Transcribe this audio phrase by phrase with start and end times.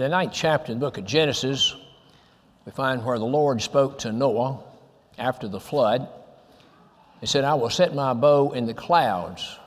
[0.00, 1.76] In the ninth chapter of the book of Genesis,
[2.64, 4.58] we find where the Lord spoke to Noah
[5.18, 6.08] after the flood.
[7.20, 9.58] He said, I will set my bow in the clouds,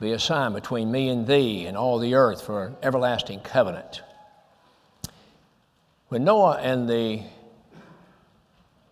[0.00, 4.00] be a sign between me and thee and all the earth for an everlasting covenant.
[6.08, 7.20] When Noah and the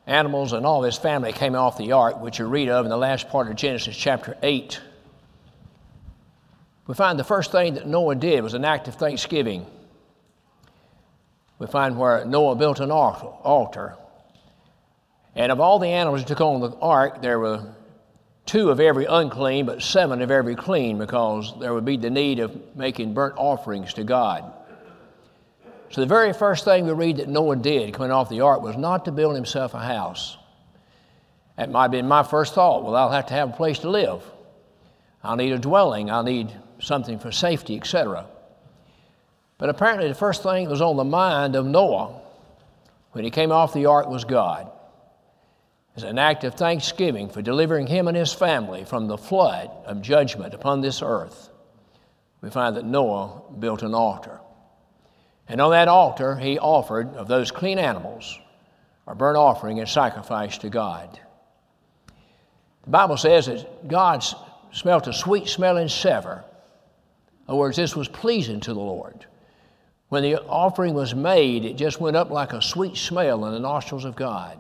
[0.07, 2.99] animals and all his family came off the ark, which you read of in the
[2.99, 4.83] last part of Genesis chapter 8,
[6.89, 9.65] we find the first thing that Noah did was an act of thanksgiving
[11.63, 13.95] we find where Noah built an altar.
[15.37, 17.73] And of all the animals that took on the ark, there were
[18.47, 22.41] two of every unclean, but seven of every clean, because there would be the need
[22.41, 24.53] of making burnt offerings to God.
[25.91, 28.77] So, the very first thing we read that Noah did coming off the ark was
[28.77, 30.37] not to build himself a house.
[31.57, 32.83] That might have been my first thought.
[32.83, 34.25] Well, I'll have to have a place to live.
[35.23, 36.11] I'll need a dwelling.
[36.11, 38.27] I'll need something for safety, etc.
[39.63, 42.21] But apparently, the first thing that was on the mind of Noah
[43.13, 44.69] when he came off the ark was God.
[45.95, 50.03] As an act of thanksgiving for delivering him and his family from the flood of
[50.03, 51.51] judgment upon this earth,
[52.41, 54.41] we find that Noah built an altar.
[55.47, 58.41] And on that altar, he offered of those clean animals
[59.07, 61.21] a burnt offering and sacrifice to God.
[62.83, 64.25] The Bible says that God
[64.73, 66.43] smelt a sweet smelling savor.
[67.47, 69.27] In other words, this was pleasing to the Lord.
[70.13, 73.59] When the offering was made, it just went up like a sweet smell in the
[73.59, 74.59] nostrils of God.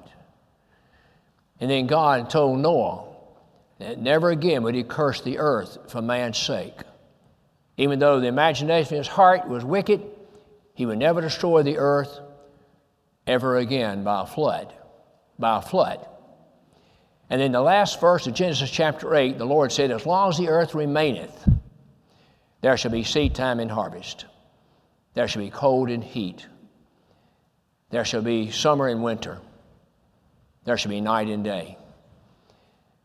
[1.61, 3.05] And then God told Noah
[3.78, 6.80] that never again would he curse the earth for man's sake.
[7.77, 10.00] Even though the imagination of his heart was wicked,
[10.73, 12.19] he would never destroy the earth
[13.27, 14.73] ever again by a flood.
[15.39, 16.08] By a flood.
[17.28, 20.39] And in the last verse of Genesis chapter 8, the Lord said, As long as
[20.39, 21.47] the earth remaineth,
[22.62, 24.25] there shall be seed time and harvest.
[25.14, 26.46] There shall be cold and heat.
[27.90, 29.39] There shall be summer and winter.
[30.64, 31.77] There shall be night and day.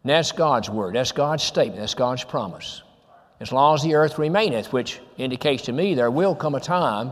[0.03, 0.95] And that's God's word.
[0.95, 1.81] That's God's statement.
[1.81, 2.83] That's God's promise.
[3.39, 7.11] As long as the earth remaineth, which indicates to me there will come a time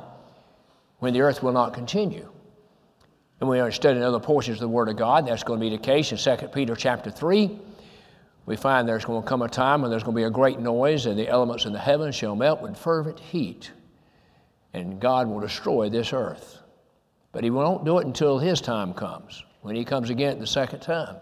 [1.00, 2.30] when the earth will not continue.
[3.42, 5.28] And we are studying other portions of the Word of God.
[5.28, 7.60] That's going to be the case in 2 Peter chapter 3.
[8.46, 10.60] We find there's going to come a time when there's going to be a great
[10.60, 13.72] noise, and the elements in the heavens shall melt with fervent heat
[14.76, 16.60] and God will destroy this earth.
[17.32, 20.82] But He won't do it until His time comes, when He comes again the second
[20.82, 21.16] time.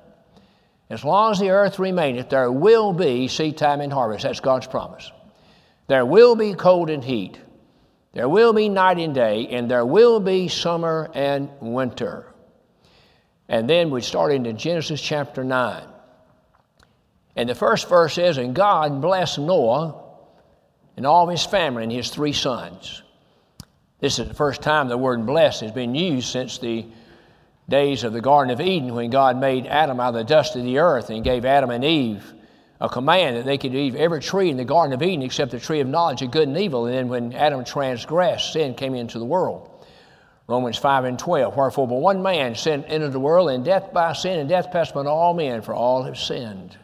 [0.89, 4.23] As long as the earth remaineth, there will be seed time and harvest.
[4.23, 5.11] That's God's promise.
[5.87, 7.39] There will be cold and heat.
[8.13, 12.33] There will be night and day, and there will be summer and winter.
[13.47, 15.83] And then we start into Genesis chapter 9.
[17.35, 20.03] And the first verse is, And God blessed Noah
[20.97, 23.02] and all his family and his three sons.
[24.03, 26.85] This is the first time the word blessed has been used since the
[27.69, 30.65] days of the Garden of Eden when God made Adam out of the dust of
[30.65, 32.33] the earth and gave Adam and Eve
[32.81, 35.59] a command that they could eat every tree in the Garden of Eden except the
[35.61, 36.85] tree of knowledge of good and evil.
[36.85, 39.69] And then when Adam transgressed, sin came into the world.
[40.47, 41.55] Romans 5 and 12.
[41.55, 44.91] Wherefore, but one man sin entered the world, and death by sin, and death passed
[44.91, 46.77] upon all men, for all have sinned.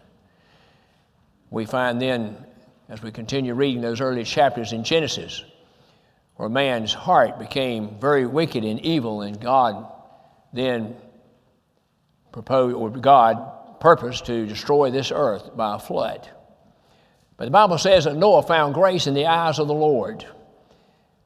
[1.52, 2.46] We find then,
[2.88, 5.44] as we continue reading those early chapters in Genesis,
[6.40, 9.92] where man's heart became very wicked and evil, and God
[10.54, 10.96] then
[12.32, 16.30] proposed, or God purposed to destroy this earth by a flood.
[17.36, 20.26] But the Bible says that Noah found grace in the eyes of the Lord.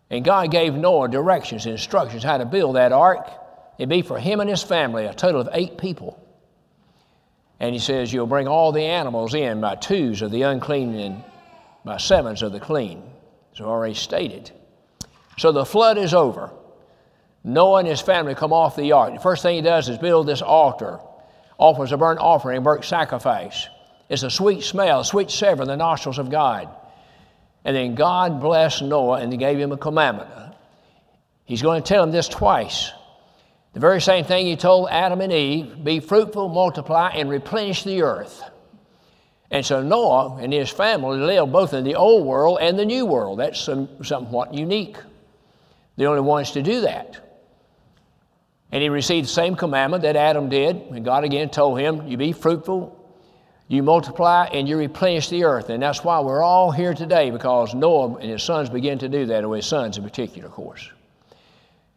[0.09, 3.29] And God gave Noah directions instructions how to build that ark.
[3.77, 6.27] It'd be for him and his family, a total of eight people.
[7.59, 11.23] And he says, You'll bring all the animals in by twos of the unclean and
[11.85, 13.03] by sevens of the clean.
[13.51, 14.51] It's already stated.
[15.37, 16.51] So the flood is over.
[17.43, 19.13] Noah and his family come off the ark.
[19.13, 20.99] The first thing he does is build this altar,
[21.57, 23.67] offers a burnt offering, a burnt sacrifice.
[24.09, 26.69] It's a sweet smell, a sweet savor in the nostrils of God.
[27.65, 30.29] And then God blessed Noah and he gave him a commandment.
[31.45, 32.91] He's going to tell him this twice.
[33.73, 38.03] The very same thing he told Adam and Eve be fruitful, multiply, and replenish the
[38.03, 38.43] earth.
[39.51, 43.05] And so Noah and his family lived both in the old world and the new
[43.05, 43.39] world.
[43.39, 44.97] That's some, somewhat unique
[45.95, 47.19] the only ones to do that.
[48.71, 50.75] And he received the same commandment that Adam did.
[50.75, 52.99] And God again told him, You be fruitful,
[53.67, 55.69] you multiply, and you replenish the earth.
[55.69, 59.27] And that's why we're all here today, because Noah and his sons began to do
[59.27, 60.89] that, or his sons in particular, of course.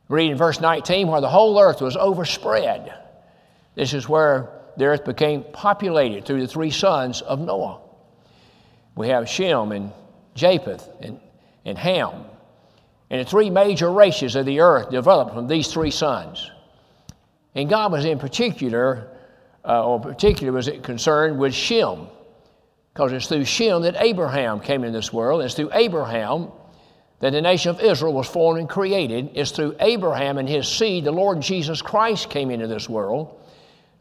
[0.08, 2.92] Read in verse 19, where the whole earth was overspread.
[3.74, 7.80] This is where the earth became populated through the three sons of Noah.
[8.94, 9.92] We have Shem and
[10.34, 11.18] Japheth and,
[11.64, 12.24] and Ham.
[13.10, 16.50] And the three major races of the earth developed from these three sons.
[17.54, 19.08] And God was in particular,
[19.64, 22.08] uh, or particularly was concerned with Shem,
[22.92, 25.42] because it's through Shem that Abraham came into this world.
[25.42, 26.50] It's through Abraham
[27.20, 29.30] that the nation of Israel was formed and created.
[29.34, 33.40] It's through Abraham and his seed the Lord Jesus Christ came into this world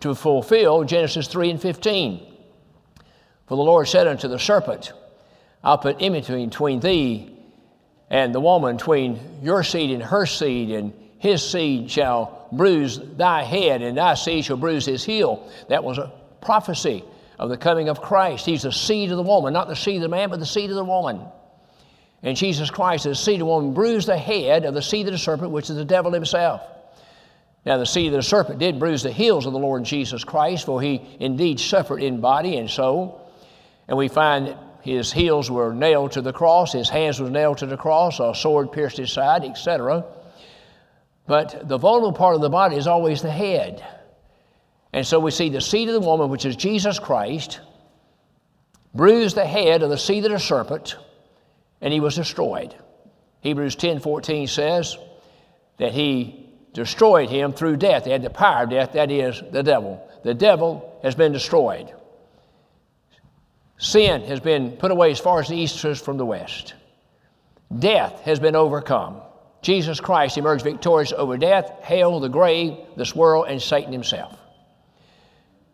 [0.01, 2.33] to fulfill Genesis 3 and 15.
[3.47, 4.91] For the Lord said unto the serpent,
[5.63, 7.34] I'll put enmity between thee
[8.09, 13.43] and the woman, between your seed and her seed, and his seed shall bruise thy
[13.43, 15.49] head, and thy seed shall bruise his heel.
[15.69, 16.11] That was a
[16.41, 17.03] prophecy
[17.39, 18.45] of the coming of Christ.
[18.45, 20.69] He's the seed of the woman, not the seed of the man, but the seed
[20.69, 21.21] of the woman.
[22.21, 25.11] And Jesus Christ, the seed of the woman, bruised the head of the seed of
[25.11, 26.61] the serpent, which is the devil himself.
[27.65, 30.65] Now, the seed of the serpent did bruise the heels of the Lord Jesus Christ,
[30.65, 33.31] for he indeed suffered in body and soul.
[33.87, 34.55] And we find
[34.85, 38.35] his heels were nailed to the cross, his hands were nailed to the cross, a
[38.35, 40.05] sword pierced his side, etc.
[41.25, 43.83] But the vulnerable part of the body is always the head.
[44.93, 47.61] And so we see the seed of the woman, which is Jesus Christ,
[48.93, 50.97] bruised the head of the seed of the serpent,
[51.81, 52.75] and he was destroyed.
[53.41, 54.99] Hebrews 10 14 says
[55.79, 58.05] that he destroyed him through death.
[58.05, 60.07] He had the power of death, that is, the devil.
[60.23, 61.91] The devil has been destroyed.
[63.77, 66.73] Sin has been put away as far as the east is from the west.
[67.77, 69.21] Death has been overcome.
[69.61, 74.37] Jesus Christ emerged victorious over death, hell, the grave, this world, and Satan himself.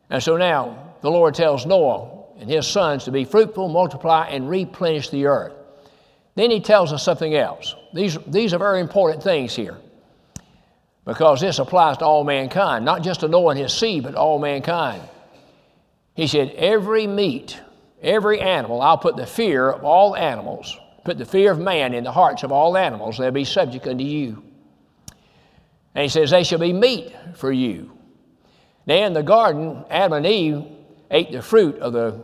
[0.10, 4.50] And so now the Lord tells Noah and his sons to be fruitful, multiply, and
[4.50, 5.54] replenish the earth.
[6.36, 7.76] Then he tells us something else.
[7.94, 9.78] These, these are very important things here
[11.06, 14.40] because this applies to all mankind, not just to Noah and his seed, but all
[14.40, 15.04] mankind.
[16.16, 17.60] He said, Every meat
[18.02, 22.04] every animal, I'll put the fear of all animals, put the fear of man in
[22.04, 24.44] the hearts of all animals, they'll be subject unto you.
[25.94, 27.92] And he says, They shall be meat for you.
[28.86, 30.64] Now in the garden, Adam and Eve
[31.12, 32.24] ate the fruit of the,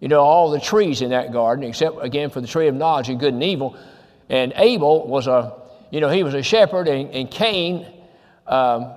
[0.00, 3.08] you know, all the trees in that garden, except again for the tree of knowledge
[3.08, 3.76] of good and evil.
[4.28, 5.54] And Abel was a,
[5.90, 7.86] you know, he was a shepherd, and, and Cain,
[8.46, 8.92] um,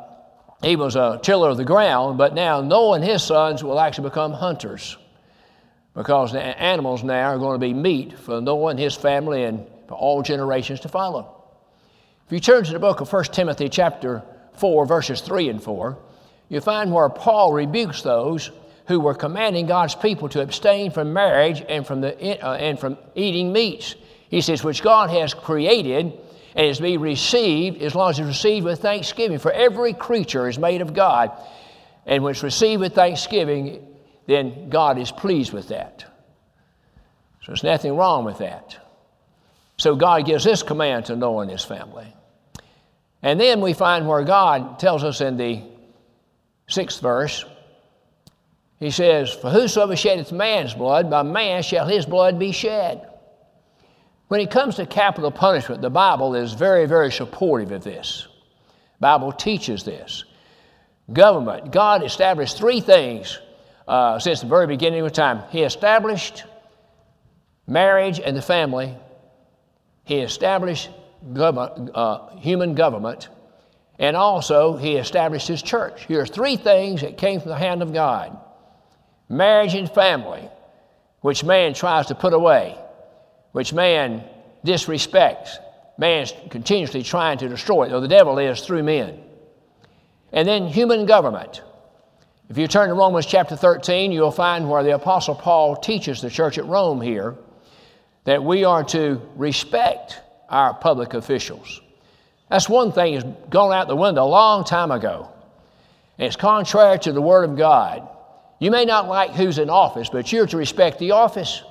[0.64, 4.10] he was a tiller of the ground, but now Noah and his sons will actually
[4.10, 4.98] become hunters
[5.98, 9.66] because the animals now are going to be meat for Noah and his family and
[9.88, 11.44] for all generations to follow.
[12.28, 14.22] If you turn to the book of 1 Timothy chapter
[14.58, 15.98] 4, verses 3 and 4,
[16.50, 18.52] you find where Paul rebukes those
[18.86, 23.00] who were commanding God's people to abstain from marriage and from, the, uh, and from
[23.16, 23.96] eating meats.
[24.30, 26.14] He says, which God has created
[26.56, 29.40] and is to be received as long as it's received with thanksgiving.
[29.40, 31.32] For every creature is made of God,
[32.06, 33.97] and when it's received with thanksgiving,
[34.28, 36.06] then God is pleased with that.
[37.42, 38.78] So there's nothing wrong with that.
[39.78, 42.14] So God gives this command to Noah and his family.
[43.24, 45.64] And then we find where God tells us in the
[46.68, 47.46] sixth verse,
[48.80, 53.08] He says, For whosoever sheddeth man's blood, by man shall his blood be shed.
[54.28, 58.28] When it comes to capital punishment, the Bible is very, very supportive of this.
[59.00, 60.26] The Bible teaches this.
[61.14, 63.40] Government, God established three things
[63.88, 65.44] uh, since the very beginning of time.
[65.50, 66.44] He established
[67.68, 68.96] marriage and the family,
[70.04, 70.90] He established
[71.36, 73.30] uh, human government,
[74.00, 76.06] and also He established His church.
[76.06, 78.38] Here are three things that came from the hand of God
[79.30, 80.50] marriage and family,
[81.22, 82.78] which man tries to put away,
[83.52, 84.24] which man
[84.66, 85.58] disrespects.
[85.98, 89.20] Man's continuously trying to destroy it, though the devil is through men.
[90.32, 91.62] And then human government.
[92.50, 96.30] If you turn to Romans chapter 13, you'll find where the Apostle Paul teaches the
[96.30, 97.36] church at Rome here
[98.24, 101.82] that we are to respect our public officials.
[102.50, 105.30] That's one thing that's gone out the window a long time ago.
[106.18, 108.08] And it's contrary to the Word of God.
[108.60, 111.64] You may not like who's in office, but you're to respect the office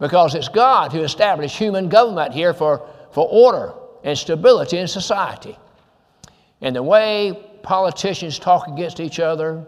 [0.00, 3.72] because it's God who established human government here for, for order
[4.02, 5.56] and stability in society.
[6.60, 9.64] And the way politicians talk against each other,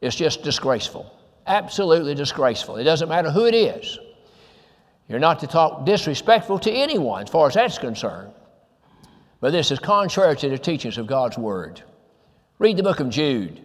[0.00, 1.12] it's just disgraceful.
[1.46, 2.76] Absolutely disgraceful.
[2.76, 3.98] It doesn't matter who it is.
[5.08, 8.32] You're not to talk disrespectful to anyone as far as that's concerned.
[9.40, 11.82] But this is contrary to the teachings of God's Word.
[12.58, 13.62] Read the book of Jude.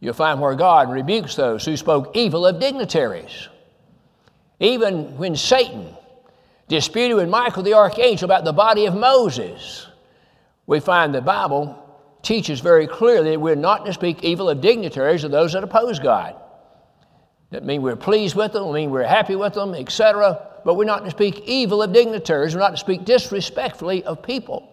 [0.00, 3.48] You'll find where God rebukes those who spoke evil of dignitaries.
[4.60, 5.94] Even when Satan
[6.68, 9.86] disputed with Michael the archangel about the body of Moses,
[10.66, 11.85] we find the Bible
[12.26, 15.98] teaches very clearly that we're not to speak evil of dignitaries or those that oppose
[15.98, 16.34] God.
[17.50, 20.46] That mean we're pleased with them, mean we're happy with them, etc.
[20.64, 22.54] but we're not to speak evil of dignitaries.
[22.54, 24.68] We're not to speak disrespectfully of people.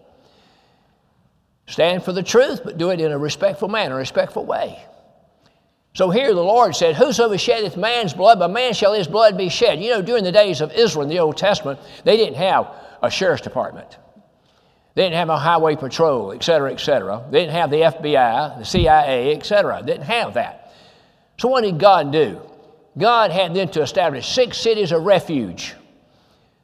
[1.66, 4.84] Stand for the truth, but do it in a respectful manner, a respectful way.
[5.94, 9.48] So here the Lord said, Whosoever sheddeth man's blood, by man shall his blood be
[9.48, 9.80] shed.
[9.80, 12.68] You know, during the days of Israel in the Old Testament, they didn't have
[13.00, 13.96] a sheriff's department.
[14.94, 17.24] They didn't have a highway patrol, et cetera, et cetera.
[17.30, 19.80] They didn't have the FBI, the CIA, et cetera.
[19.80, 20.72] They didn't have that.
[21.36, 22.40] So what did God do?
[22.96, 25.74] God had them to establish six cities of refuge.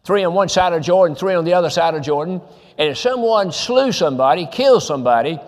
[0.05, 2.41] Three on one side of Jordan, three on the other side of Jordan.
[2.79, 5.39] And if someone slew somebody, killed somebody,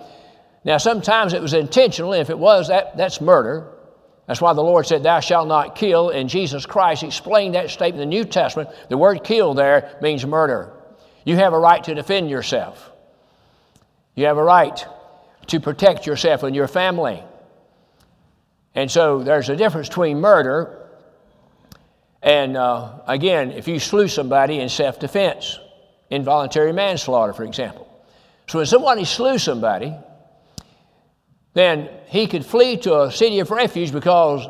[0.64, 2.12] now sometimes it was intentional.
[2.12, 3.68] If it was, that, that's murder.
[4.26, 6.10] That's why the Lord said, Thou shalt not kill.
[6.10, 8.70] And Jesus Christ explained that statement in the New Testament.
[8.88, 10.72] The word kill there means murder.
[11.25, 12.91] You have a right to defend yourself,
[14.14, 14.85] you have a right
[15.49, 17.23] to protect yourself and your family.
[18.75, 20.83] And so there's a difference between murder
[22.23, 25.59] and, uh, again, if you slew somebody in self defense,
[26.09, 27.88] involuntary manslaughter, for example.
[28.47, 29.95] So when somebody slew somebody,
[31.55, 34.47] then he could flee to a city of refuge because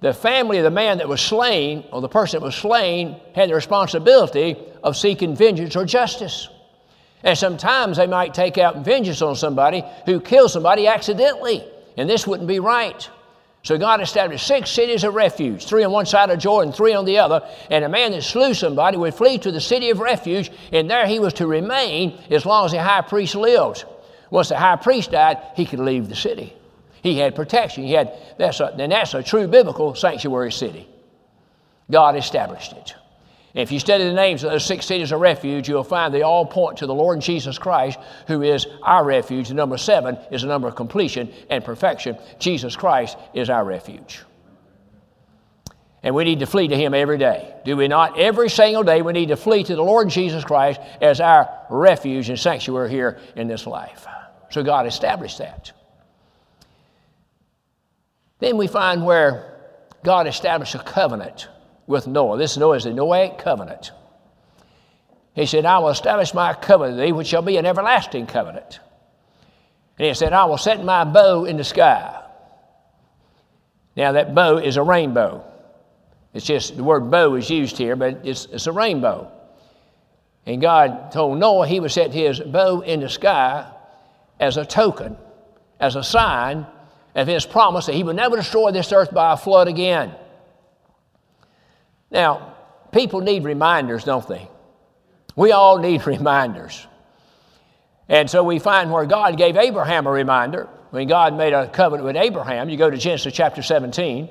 [0.00, 3.48] the family of the man that was slain, or the person that was slain, had
[3.48, 6.48] the responsibility of seeking vengeance or justice.
[7.22, 11.64] And sometimes they might take out vengeance on somebody who killed somebody accidentally,
[11.96, 13.08] and this wouldn't be right.
[13.62, 17.04] So God established six cities of refuge, three on one side of Jordan, three on
[17.04, 20.50] the other, and a man that slew somebody would flee to the city of refuge,
[20.72, 23.84] and there he was to remain as long as the high priest lived.
[24.30, 26.54] Once the high priest died, he could leave the city.
[27.02, 27.84] He had protection.
[27.84, 30.88] He had that's a, and that's a true biblical sanctuary city.
[31.90, 32.94] God established it.
[33.54, 36.46] If you study the names of those six cities of refuge, you'll find they all
[36.46, 39.48] point to the Lord Jesus Christ, who is our refuge.
[39.48, 42.16] The number seven is the number of completion and perfection.
[42.38, 44.22] Jesus Christ is our refuge.
[46.02, 47.54] And we need to flee to Him every day.
[47.64, 48.18] Do we not?
[48.18, 52.28] Every single day, we need to flee to the Lord Jesus Christ as our refuge
[52.28, 54.06] and sanctuary here in this life.
[54.50, 55.72] So God established that.
[58.38, 59.58] Then we find where
[60.02, 61.48] God established a covenant
[61.90, 62.38] with Noah.
[62.38, 63.90] This Noah is the Noahic covenant.
[65.34, 68.80] He said, I will establish my covenant with thee, which shall be an everlasting covenant.
[69.98, 72.22] And he said, I will set my bow in the sky.
[73.96, 75.44] Now, that bow is a rainbow.
[76.32, 79.30] It's just the word bow is used here, but it's, it's a rainbow.
[80.46, 83.70] And God told Noah he would set his bow in the sky
[84.38, 85.16] as a token,
[85.78, 86.66] as a sign
[87.14, 90.14] of his promise that he would never destroy this earth by a flood again.
[92.10, 92.54] Now,
[92.92, 94.48] people need reminders, don't they?
[95.36, 96.86] We all need reminders.
[98.08, 100.68] And so we find where God gave Abraham a reminder.
[100.90, 104.28] When God made a covenant with Abraham, you go to Genesis chapter 17,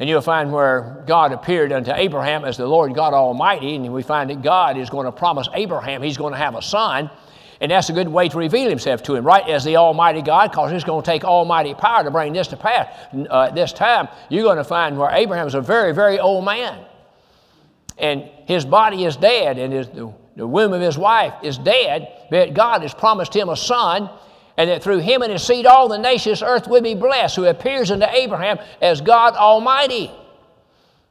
[0.00, 4.02] and you'll find where God appeared unto Abraham as the Lord God Almighty, and we
[4.02, 7.08] find that God is going to promise Abraham he's going to have a son.
[7.60, 9.48] And that's a good way to reveal himself to him, right?
[9.48, 12.56] As the Almighty God, because it's going to take almighty power to bring this to
[12.56, 12.88] pass.
[13.30, 16.84] Uh, this time, you're going to find where Abraham is a very, very old man.
[17.96, 22.26] And his body is dead, and his, the, the womb of his wife is dead,
[22.30, 24.10] but God has promised him a son,
[24.58, 27.46] and that through him and his seed all the nations earth will be blessed, who
[27.46, 30.10] appears unto Abraham as God Almighty.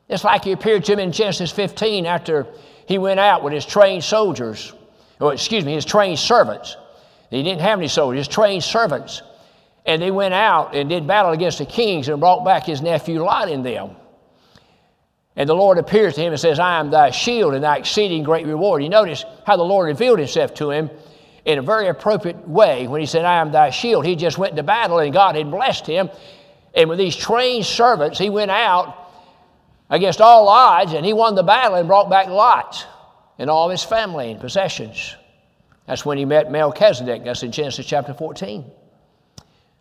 [0.08, 2.46] It's like he appeared to him in Genesis 15 after
[2.88, 4.74] he went out with his trained soldiers
[5.20, 6.76] or excuse me, his trained servants.
[7.30, 9.22] He didn't have any soldiers, his trained servants.
[9.86, 13.24] And they went out and did battle against the kings and brought back his nephew
[13.24, 13.96] Lot in them.
[15.36, 18.24] And the Lord appears to him and says, I am thy shield and thy exceeding
[18.24, 18.82] great reward.
[18.82, 20.90] You notice how the Lord revealed himself to him
[21.44, 24.06] in a very appropriate way when he said, I am thy shield.
[24.06, 26.10] He just went to battle and God had blessed him.
[26.74, 29.12] And with these trained servants, he went out
[29.90, 32.88] against all odds and he won the battle and brought back Lot
[33.38, 35.16] and all his family and possessions.
[35.88, 37.24] That's when he met Melchizedek.
[37.24, 38.66] That's in Genesis chapter 14.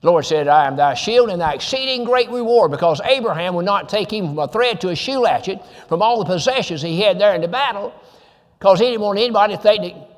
[0.00, 3.64] The Lord said, I am thy shield and thy exceeding great reward, because Abraham would
[3.64, 7.00] not take even from a thread to a shoe latchet from all the possessions he
[7.00, 7.94] had there in the battle,
[8.58, 10.11] because he didn't want anybody to think that,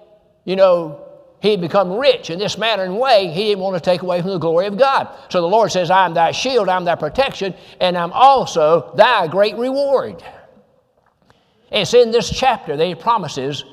[0.45, 1.03] you know,
[1.41, 3.29] he had become rich in this manner and way.
[3.29, 5.09] He didn't want to take away from the glory of God.
[5.29, 9.29] So the Lord says, I am thy shield, I'm thy protection, and I'm also thy
[9.29, 10.25] great reward.
[11.71, 13.65] It's in this chapter that he promises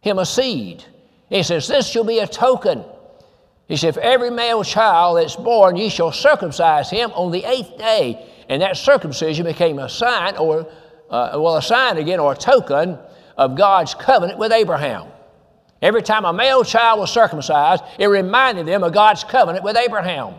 [0.00, 0.84] him a seed.
[1.28, 2.84] He says, This shall be a token.
[3.68, 7.78] He said, If every male child that's born, ye shall circumcise him on the eighth
[7.78, 8.26] day.
[8.48, 10.66] And that circumcision became a sign, or,
[11.08, 12.98] uh, well, a sign again, or a token
[13.36, 15.06] of God's covenant with Abraham.
[15.80, 20.34] Every time a male child was circumcised, it reminded them of God's covenant with Abraham.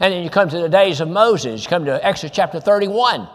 [0.00, 3.28] And then you come to the days of Moses, you come to Exodus chapter 31.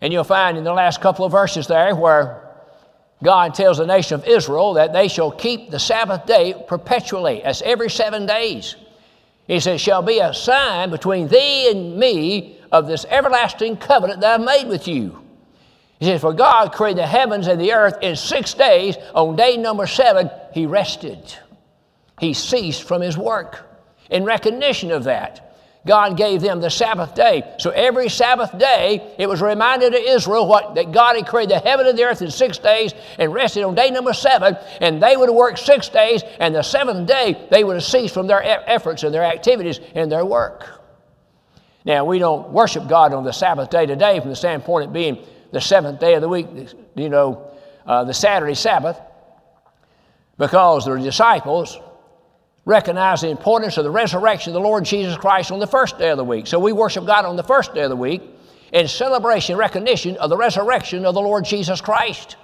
[0.00, 2.42] And you'll find in the last couple of verses there where
[3.22, 7.42] God tells the nation of Israel that they shall keep the Sabbath day perpetually.
[7.42, 8.76] as every seven days.
[9.46, 14.40] He says, shall be a sign between thee and me of this everlasting covenant that
[14.40, 15.22] I've made with you.
[15.98, 18.96] He says, For God created the heavens and the earth in six days.
[19.14, 21.34] On day number seven, he rested.
[22.20, 23.62] He ceased from his work.
[24.10, 25.45] In recognition of that,
[25.86, 27.54] God gave them the Sabbath day.
[27.58, 31.60] So every Sabbath day, it was reminded to Israel what, that God had created the
[31.60, 35.16] heaven and the earth in six days and rested on day number seven, and they
[35.16, 39.04] would worked six days, and the seventh day, they would have ceased from their efforts
[39.04, 40.68] and their activities and their work.
[41.84, 45.24] Now, we don't worship God on the Sabbath day today from the standpoint of being
[45.52, 46.48] the seventh day of the week,
[46.96, 47.48] you know,
[47.86, 49.00] uh, the Saturday Sabbath,
[50.36, 51.78] because the disciples
[52.66, 56.10] recognize the importance of the resurrection of the Lord Jesus Christ on the first day
[56.10, 56.46] of the week.
[56.48, 58.20] So we worship God on the first day of the week
[58.72, 62.36] in celebration, recognition of the resurrection of the Lord Jesus Christ.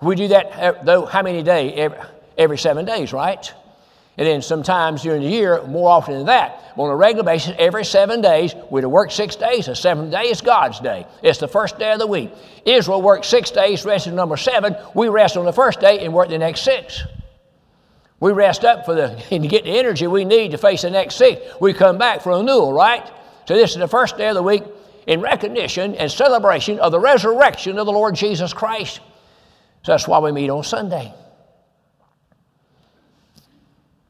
[0.00, 1.92] We do that, uh, though, how many days?
[2.38, 3.52] Every, seven days, right?
[4.16, 7.84] And then sometimes during the year, more often than that, on a regular basis, every
[7.84, 9.66] seven days, we'd work six days.
[9.66, 11.06] The seventh day is God's day.
[11.22, 12.30] It's the first day of the week.
[12.64, 14.74] Israel worked six days, rested number seven.
[14.94, 17.02] We rest on the first day and work the next six.
[18.20, 21.16] We rest up for the and get the energy we need to face the next
[21.16, 21.40] six.
[21.60, 23.10] We come back for renewal, right?
[23.48, 24.62] So this is the first day of the week
[25.06, 29.00] in recognition and celebration of the resurrection of the Lord Jesus Christ.
[29.82, 31.12] So that's why we meet on Sunday.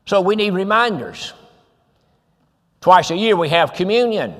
[0.07, 1.33] So we need reminders.
[2.81, 4.35] Twice a year we have communion.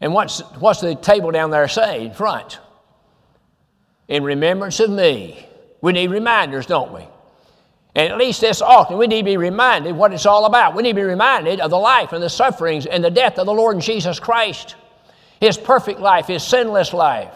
[0.00, 2.58] And what's, what's the table down there say in front?
[4.08, 5.48] In remembrance of me.
[5.80, 7.06] We need reminders, don't we?
[7.94, 10.74] And at least this often, we need to be reminded what it's all about.
[10.74, 13.46] We need to be reminded of the life and the sufferings and the death of
[13.46, 14.74] the Lord Jesus Christ.
[15.40, 17.34] His perfect life, His sinless life.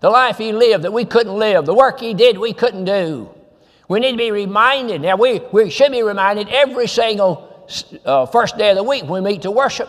[0.00, 1.66] The life He lived that we couldn't live.
[1.66, 3.30] The work He did we couldn't do.
[3.88, 5.02] We need to be reminded.
[5.02, 7.68] Now, we, we should be reminded every single
[8.04, 9.88] uh, first day of the week when we meet to worship.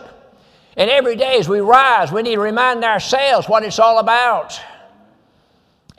[0.76, 4.60] And every day as we rise, we need to remind ourselves what it's all about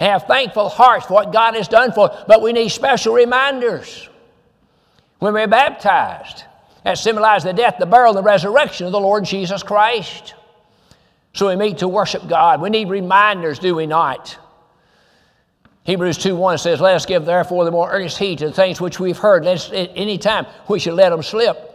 [0.06, 4.10] have thankful hearts for what God has done for us, but we need special reminders.
[5.20, 6.44] When we're baptized,
[6.84, 10.34] that symbolizes the death, the burial, and the resurrection of the Lord Jesus Christ.
[11.34, 12.62] So we meet to worship God.
[12.62, 14.38] We need reminders, do we not?
[15.84, 18.80] Hebrews 2 1 says, Let us give therefore the more earnest heed to the things
[18.80, 19.46] which we've heard.
[19.46, 21.69] Us, at any time we should let them slip.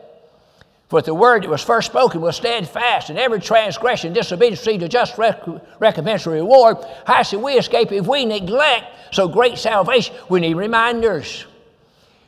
[0.89, 4.89] For the word that was first spoken was steadfast, and every transgression, disobedience received a
[4.89, 5.43] just rec-
[5.81, 6.77] recompense or reward.
[7.07, 10.15] How should we escape if we neglect so great salvation?
[10.29, 11.47] We need reminders.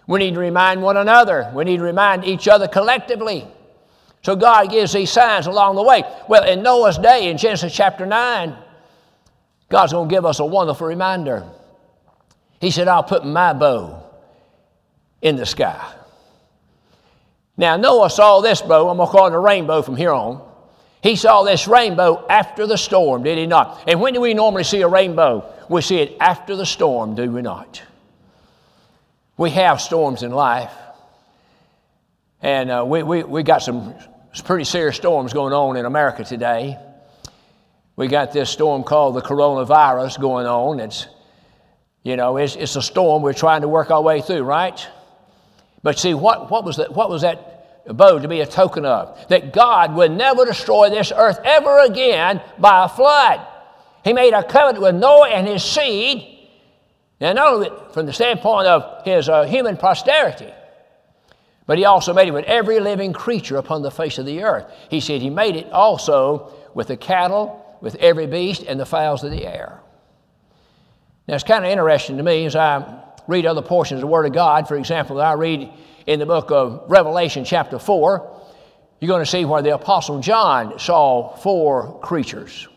[0.07, 1.51] We need to remind one another.
[1.55, 3.47] We need to remind each other collectively.
[4.23, 6.03] So God gives these signs along the way.
[6.29, 8.57] Well, in Noah's day, in Genesis chapter 9,
[9.69, 11.45] God's going to give us a wonderful reminder.
[12.61, 14.03] He said, I'll put my bow
[15.21, 15.93] in the sky.
[17.57, 20.47] Now, Noah saw this bow, I'm going to call it a rainbow from here on.
[21.03, 23.85] He saw this rainbow after the storm, did he not?
[23.87, 25.53] And when do we normally see a rainbow?
[25.69, 27.83] We see it after the storm, do we not?
[29.37, 30.73] We have storms in life.
[32.43, 33.95] And uh, we, we, we got some
[34.45, 36.79] pretty serious storms going on in America today.
[37.97, 40.81] We got this storm called the coronavirus going on.
[40.81, 41.07] It's,
[42.03, 44.87] you know, it's, it's a storm we're trying to work our way through, right?
[45.87, 49.17] But see, what, what, was that, what was that bow to be a token of?
[49.29, 53.47] That God would never destroy this earth ever again by a flood.
[54.03, 56.49] He made a covenant with Noah and his seed,
[57.21, 60.53] and not only from the standpoint of his uh, human posterity,
[61.67, 64.69] but he also made it with every living creature upon the face of the earth.
[64.91, 69.23] He said he made it also with the cattle, with every beast, and the fowls
[69.23, 69.81] of the air.
[71.29, 74.27] Now, it's kind of interesting to me as I read other portions of the Word
[74.27, 75.71] of God, for example, that I read
[76.07, 78.43] in the book of Revelation, chapter 4,
[79.01, 82.69] you're going to see where the Apostle John saw four creatures.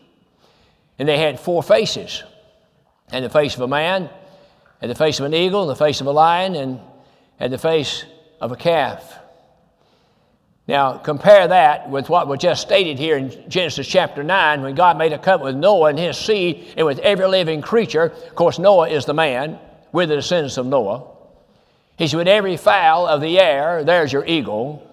[0.98, 2.22] And they had four faces
[3.12, 4.08] and the face of a man,
[4.80, 6.80] and the face of an eagle, and the face of a lion, and,
[7.38, 8.04] and the face
[8.40, 9.18] of a calf.
[10.68, 14.96] Now, compare that with what was just stated here in Genesis chapter 9 when God
[14.96, 18.04] made a covenant with Noah and his seed and with every living creature.
[18.04, 19.58] Of course, Noah is the man.
[19.92, 21.06] We're the descendants of Noah.
[21.98, 24.86] He said, With every fowl of the air, there's your eagle.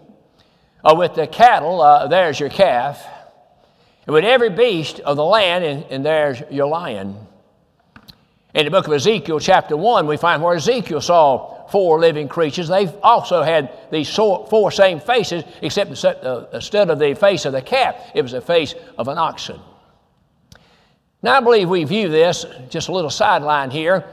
[0.83, 3.05] Or with the cattle, uh, there's your calf.
[4.05, 7.17] And with every beast of the land, and, and there's your lion.
[8.53, 12.67] In the book of Ezekiel, chapter 1, we find where Ezekiel saw four living creatures.
[12.67, 17.95] They've also had these four same faces, except instead of the face of the calf,
[18.15, 19.59] it was the face of an oxen.
[21.21, 24.05] Now, I believe we view this, just a little sideline here.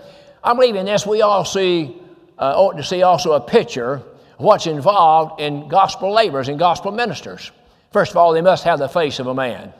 [0.44, 1.96] I believe in this we all see,
[2.38, 4.02] uh, ought to see also a picture
[4.36, 7.50] what's involved in gospel laborers and gospel ministers.
[7.92, 9.72] First of all, they must have the face of a man.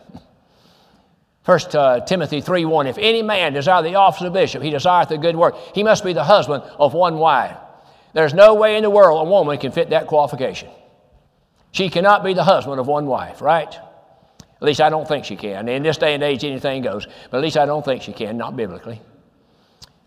[1.42, 5.10] First uh, Timothy 3 1 If any man desire the office of bishop, he desireth
[5.10, 5.54] the good work.
[5.74, 7.56] He must be the husband of one wife.
[8.14, 10.70] There's no way in the world a woman can fit that qualification.
[11.72, 13.74] She cannot be the husband of one wife, right?
[13.74, 15.68] At least I don't think she can.
[15.68, 17.06] In this day and age, anything goes.
[17.30, 19.02] But at least I don't think she can, not biblically.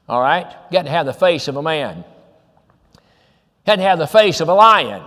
[0.07, 0.47] All right?
[0.71, 2.03] Got to have the face of a man.
[3.65, 5.03] Got to have the face of a lion.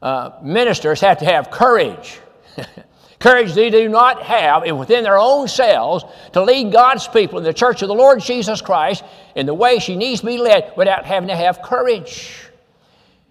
[0.00, 2.18] Uh, ministers have to have courage.
[3.18, 7.54] courage they do not have within their own selves to lead God's people in the
[7.54, 9.02] church of the Lord Jesus Christ
[9.34, 12.44] in the way she needs to be led without having to have courage.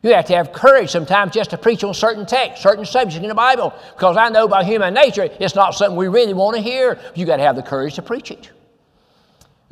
[0.02, 3.30] You have to have courage sometimes just to preach on certain texts, certain subjects in
[3.30, 6.62] the Bible, because I know by human nature it's not something we really want to
[6.62, 7.00] hear.
[7.16, 8.52] You got to have the courage to preach it.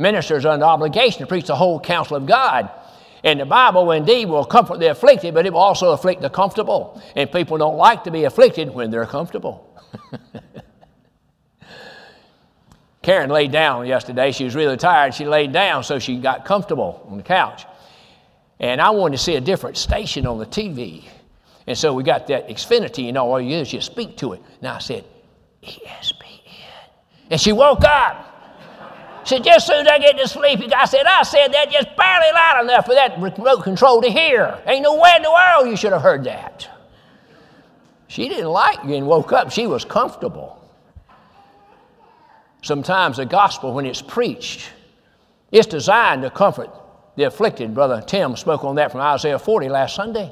[0.02, 2.70] Ministers are under obligation to preach the whole counsel of God.
[3.24, 7.00] And the Bible indeed will comfort the afflicted, but it will also afflict the comfortable.
[7.16, 9.80] And people don't like to be afflicted when they're comfortable.
[13.04, 14.32] Karen laid down yesterday.
[14.32, 15.14] She was really tired.
[15.14, 17.66] She laid down, so she got comfortable on the couch.
[18.60, 21.06] And I wanted to see a different station on the TV.
[21.68, 24.34] And so we got that Xfinity, you know, all you do is just speak to
[24.34, 24.42] it.
[24.62, 25.04] Now I said,
[25.64, 26.40] ESPN.
[27.30, 28.31] And she woke up.
[29.32, 32.34] Said, just soon as I get to sleep, I said, I said that just barely
[32.34, 34.62] loud enough for that remote control to hear.
[34.68, 36.70] Ain't no way in the world you should have heard that.
[38.10, 39.50] She didn't like getting woke up.
[39.50, 40.62] She was comfortable.
[42.62, 44.70] Sometimes the gospel, when it's preached,
[45.50, 46.70] it's designed to comfort
[47.16, 47.74] the afflicted.
[47.74, 50.30] Brother Tim spoke on that from Isaiah 40 last Sunday.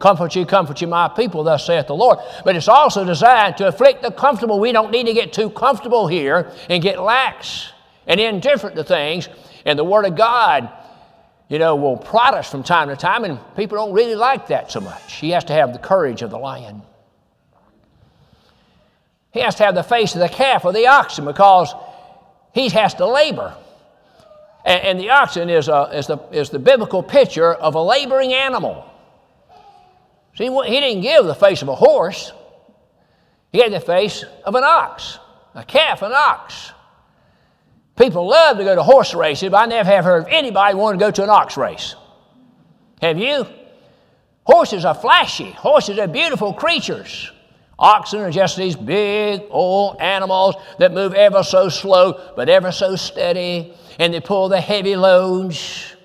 [0.00, 2.18] Comfort you, comfort you, my people, thus saith the Lord.
[2.44, 4.60] But it's also designed to afflict the comfortable.
[4.60, 7.72] We don't need to get too comfortable here and get lax
[8.08, 9.28] and indifferent to things.
[9.64, 10.68] And the Word of God,
[11.48, 14.72] you know, will prod us from time to time, and people don't really like that
[14.72, 15.12] so much.
[15.14, 16.82] He has to have the courage of the lion.
[19.30, 21.74] He has to have the face of the calf or the oxen because
[22.52, 23.54] he has to labor.
[24.64, 28.32] And, and the oxen is, a, is, the, is the biblical picture of a laboring
[28.32, 28.90] animal.
[30.34, 32.32] See, he didn't give the face of a horse,
[33.52, 35.18] he had the face of an ox,
[35.54, 36.72] a calf, an ox.
[37.98, 41.00] People love to go to horse races, but I never have heard of anybody wanting
[41.00, 41.96] to go to an ox race.
[43.02, 43.44] Have you?
[44.44, 45.50] Horses are flashy.
[45.50, 47.32] Horses are beautiful creatures.
[47.76, 52.94] Oxen are just these big old animals that move ever so slow, but ever so
[52.94, 55.96] steady, and they pull the heavy loads.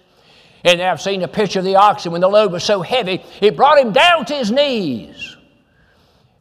[0.64, 3.56] And I've seen a picture of the oxen when the load was so heavy, it
[3.56, 5.33] brought him down to his knees.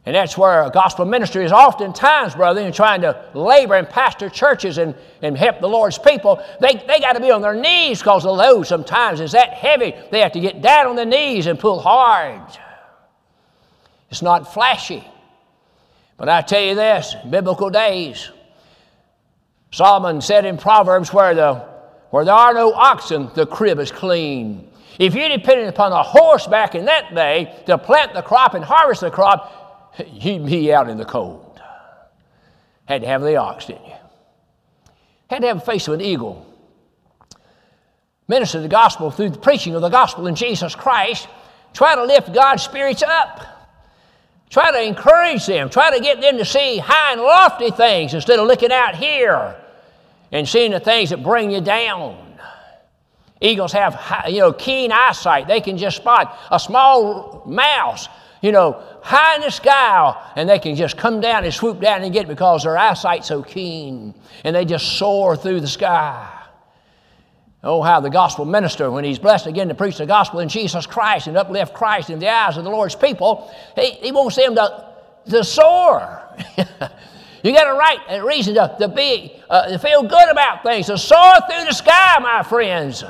[0.04, 4.78] And that's where gospel ministry is oftentimes, brother, in trying to labor and pastor churches
[4.78, 6.42] and, and help the Lord's people.
[6.60, 9.94] They, they got to be on their knees because the load sometimes is that heavy.
[10.10, 12.42] They have to get down on their knees and pull hard.
[14.10, 15.04] It's not flashy.
[16.16, 18.30] But I tell you this, biblical days,
[19.70, 21.54] Solomon said in Proverbs, where, the,
[22.10, 24.68] where there are no oxen, the crib is clean.
[24.98, 28.64] If you're depended upon a horse back in that day to plant the crop and
[28.64, 29.60] harvest the crop,
[30.06, 31.60] you'd be out in the cold.
[32.86, 33.94] Had to have the ox, didn't you?
[35.28, 36.46] Had to have the face of an eagle.
[38.28, 41.28] Minister the gospel through the preaching of the gospel in Jesus Christ.
[41.74, 43.46] Try to lift God's spirits up.
[44.50, 45.70] Try to encourage them.
[45.70, 49.56] Try to get them to see high and lofty things instead of looking out here
[50.30, 52.38] and seeing the things that bring you down.
[53.40, 55.48] Eagles have, you know, keen eyesight.
[55.48, 58.08] They can just spot a small mouse
[58.42, 62.02] you know, high in the sky, and they can just come down and swoop down
[62.02, 66.38] and get it because their eyesight's so keen, and they just soar through the sky.
[67.64, 70.84] Oh, how the gospel minister, when he's blessed again to preach the gospel in Jesus
[70.86, 74.56] Christ and uplift Christ in the eyes of the Lord's people, he, he wants them
[74.56, 74.94] to,
[75.30, 76.22] to soar.
[77.44, 80.86] you got a right and reason to, to be uh, to feel good about things,
[80.86, 83.04] to soar through the sky, my friends.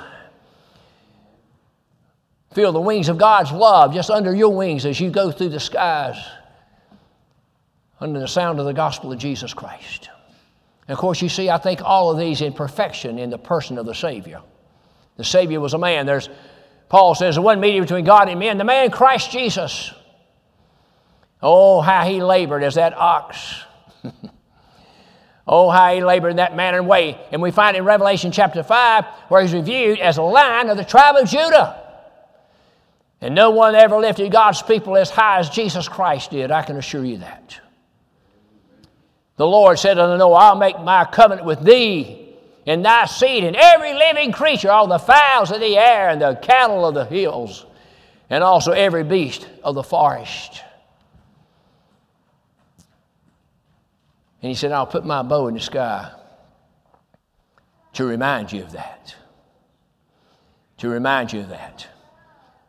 [2.54, 5.60] Feel the wings of God's love just under your wings as you go through the
[5.60, 6.16] skies
[8.00, 10.10] under the sound of the gospel of Jesus Christ.
[10.88, 13.78] And of course, you see, I think all of these in perfection in the person
[13.78, 14.42] of the Savior.
[15.16, 16.04] The Savior was a man.
[16.04, 16.28] There's
[16.88, 19.94] Paul says the one mediator between God and men, the man Christ Jesus.
[21.40, 23.62] Oh, how he labored as that ox.
[25.46, 27.18] oh, how he labored in that manner and way.
[27.32, 30.84] And we find in Revelation chapter 5 where he's reviewed as a lion of the
[30.84, 31.81] tribe of Judah.
[33.22, 36.50] And no one ever lifted God's people as high as Jesus Christ did.
[36.50, 37.60] I can assure you that.
[39.36, 42.34] The Lord said unto Noah, I'll make my covenant with thee
[42.66, 46.34] and thy seed and every living creature, all the fowls of the air and the
[46.34, 47.64] cattle of the hills,
[48.28, 50.60] and also every beast of the forest.
[54.42, 56.10] And he said, I'll put my bow in the sky
[57.92, 59.14] to remind you of that.
[60.78, 61.86] To remind you of that.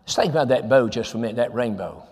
[0.05, 2.03] Let's think about that bow just for a minute, that rainbow.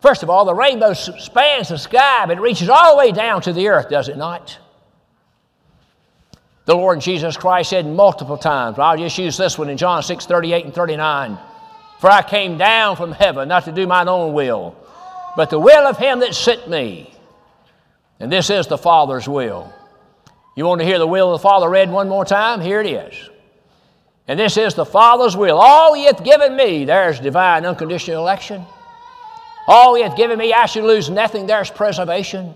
[0.00, 3.42] First of all, the rainbow spans the sky, but it reaches all the way down
[3.42, 4.58] to the earth, does it not?
[6.66, 10.26] The Lord Jesus Christ said multiple times, I'll just use this one in John 6
[10.26, 11.38] 38 and 39.
[11.98, 14.76] For I came down from heaven not to do mine own will,
[15.36, 17.14] but the will of him that sent me.
[18.20, 19.72] And this is the Father's will.
[20.56, 22.60] You want to hear the will of the Father read one more time?
[22.60, 23.30] Here it is.
[24.28, 25.58] And this is the Father's will.
[25.58, 28.64] All he hath given me, there's divine unconditional election.
[29.68, 32.54] All he hath given me, I should lose nothing, there's preservation.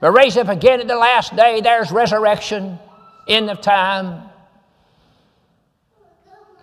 [0.00, 2.78] But raise up again at the last day, there's resurrection,
[3.28, 4.22] end of time.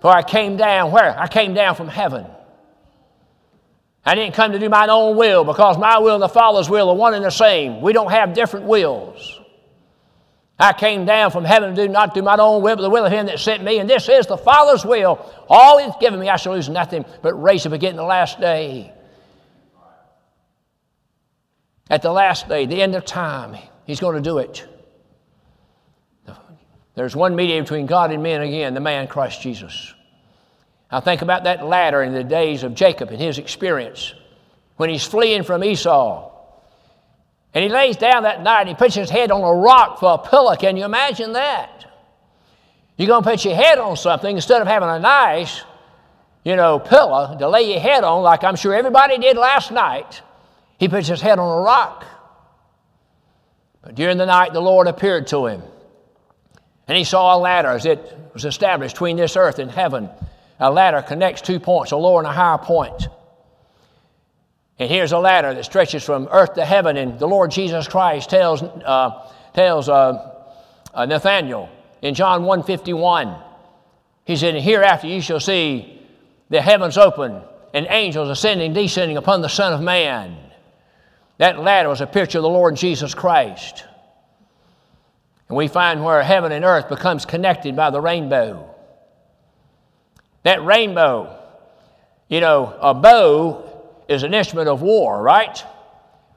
[0.02, 1.20] For I came down, where?
[1.20, 2.26] I came down from heaven.
[4.04, 6.90] I didn't come to do my own will because my will and the Father's will
[6.90, 7.82] are one and the same.
[7.82, 9.37] We don't have different wills.
[10.60, 13.06] I came down from heaven to do not do my own will, but the will
[13.06, 13.80] of Him that sent me.
[13.80, 15.24] And this is the Father's will.
[15.48, 18.92] All He's given me, I shall lose nothing, but raise up again the last day.
[21.90, 24.68] At the last day, the end of time, He's going to do it.
[26.98, 29.94] There's one mediator between God and men again, the man Christ Jesus.
[30.90, 34.16] I think about that ladder in the days of Jacob and his experience
[34.78, 36.27] when he's fleeing from Esau.
[37.58, 40.14] And he lays down that night and he puts his head on a rock for
[40.14, 40.56] a pillow.
[40.56, 41.86] Can you imagine that?
[42.98, 45.64] You're going to put your head on something instead of having a nice,
[46.44, 50.22] you know, pillow to lay your head on, like I'm sure everybody did last night.
[50.78, 52.06] He puts his head on a rock.
[53.82, 55.64] But during the night, the Lord appeared to him.
[56.88, 60.12] And he saw a ladder as it was established between this earth and heaven.
[60.60, 63.08] A ladder connects two points, a lower and a higher point.
[64.80, 68.30] And here's a ladder that stretches from earth to heaven, and the Lord Jesus Christ
[68.30, 70.34] tells, uh, tells uh,
[70.94, 71.70] uh, Nathaniel
[72.02, 73.42] in John 1.51,
[74.26, 76.00] he said, Hereafter you shall see
[76.50, 77.42] the heavens open
[77.74, 80.38] and angels ascending, descending upon the Son of Man.
[81.38, 83.84] That ladder was a picture of the Lord Jesus Christ.
[85.50, 88.74] And we find where heaven and earth becomes connected by the rainbow.
[90.44, 91.38] That rainbow,
[92.28, 93.77] you know, a bow
[94.08, 95.64] is an instrument of war, right?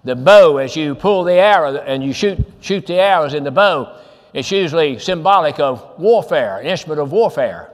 [0.05, 3.51] The bow, as you pull the arrow and you shoot, shoot the arrows in the
[3.51, 3.99] bow,
[4.33, 7.71] it's usually symbolic of warfare, an instrument of warfare.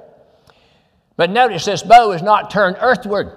[1.16, 3.36] But notice this bow is not turned earthward,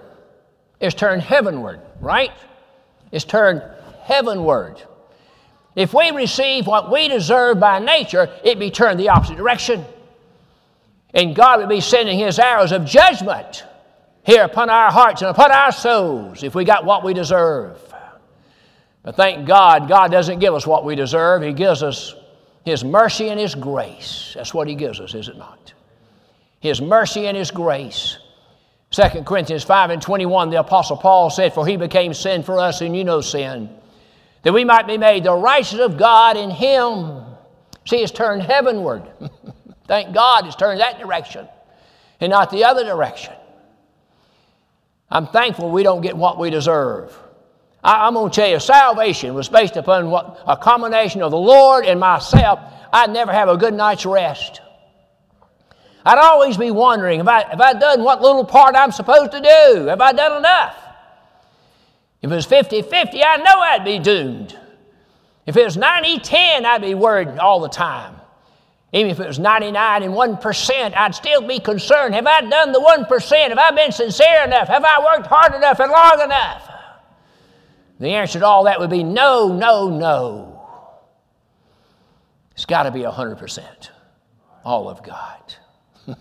[0.79, 2.31] it's turned heavenward, right?
[3.11, 3.61] It's turned
[4.03, 4.81] heavenward.
[5.75, 9.85] If we receive what we deserve by nature, it be turned the opposite direction.
[11.13, 13.63] And God would be sending His arrows of judgment
[14.29, 17.77] here upon our hearts and upon our souls if we got what we deserve.
[19.01, 21.41] But thank God, God doesn't give us what we deserve.
[21.41, 22.13] He gives us
[22.63, 24.33] His mercy and His grace.
[24.35, 25.73] That's what He gives us, is it not?
[26.59, 28.19] His mercy and His grace.
[28.91, 32.81] 2 Corinthians 5 and 21, the Apostle Paul said, For He became sin for us,
[32.81, 33.69] and you know sin,
[34.43, 37.23] that we might be made the righteousness of God in Him.
[37.87, 39.03] See, it's turned heavenward.
[39.87, 41.47] Thank God it's turned that direction
[42.19, 43.33] and not the other direction.
[45.11, 47.17] I'm thankful we don't get what we deserve.
[47.83, 51.37] I, am going to tell you, salvation was based upon what, a combination of the
[51.37, 52.59] Lord and myself.
[52.91, 54.61] I'd never have a good night's rest.
[56.05, 59.41] I'd always be wondering, have I, have I done what little part I'm supposed to
[59.41, 59.85] do?
[59.87, 60.75] Have I done enough?
[62.21, 64.57] If it was 50 50, I know I'd be doomed.
[65.45, 68.18] If it was 90 10, I'd be worried all the time.
[68.91, 72.15] Even if it was 99 and 1%, I'd still be concerned.
[72.15, 73.49] Have I done the 1%?
[73.49, 74.67] Have I been sincere enough?
[74.67, 76.69] Have I worked hard enough and long enough?
[77.99, 80.49] The answer to all that would be no, no, no.
[82.53, 83.89] It's got to be 100%.
[84.63, 85.55] All of God.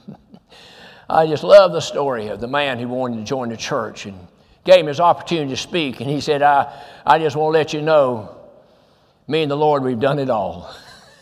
[1.11, 4.17] I just love the story of the man who wanted to join the church and
[4.65, 6.01] gave him his opportunity to speak.
[6.01, 6.73] And he said, I,
[7.07, 8.37] I just want to let you know,
[9.27, 10.75] me and the Lord, we've done it all.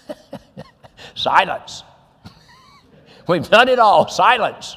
[1.15, 1.83] Silence.
[3.29, 4.09] We've done it all.
[4.09, 4.77] Silence.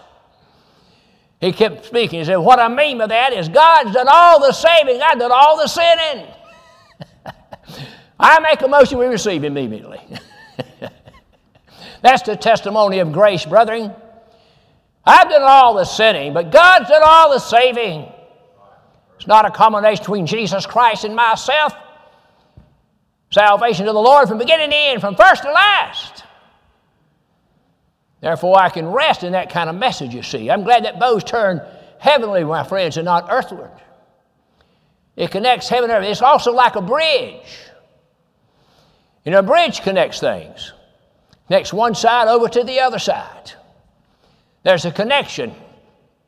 [1.39, 2.19] He kept speaking.
[2.19, 5.31] He said, What I mean by that is God's done all the saving, I've done
[5.33, 6.27] all the sinning.
[8.19, 10.01] I make a motion, we receive immediately.
[12.01, 13.93] That's the testimony of grace, brethren.
[15.05, 18.11] I've done all the sinning, but God's done all the saving.
[19.15, 21.73] It's not a combination between Jesus Christ and myself.
[23.31, 26.23] Salvation to the Lord from beginning to end, from first to last.
[28.21, 30.49] Therefore, I can rest in that kind of message, you see.
[30.49, 31.61] I'm glad that bow's turned
[31.99, 33.71] heavenly, my friends, and not earthward.
[35.15, 36.09] It connects heaven and earth.
[36.09, 37.59] It's also like a bridge.
[39.25, 40.73] You know, a bridge connects things,
[41.47, 43.51] connects one side over to the other side.
[44.63, 45.53] There's a connection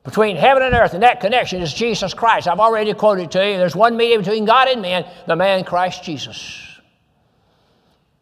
[0.03, 2.47] between heaven and earth, and that connection is Jesus Christ.
[2.47, 3.57] I've already quoted to you.
[3.57, 6.70] There's one mediator between God and man, the man Christ Jesus.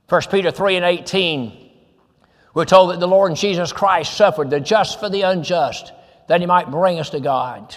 [0.10, 1.70] 1 Peter 3 and 18,
[2.56, 5.94] we're told that the Lord Jesus Christ suffered the just for the unjust,
[6.28, 7.76] that he might bring us to God.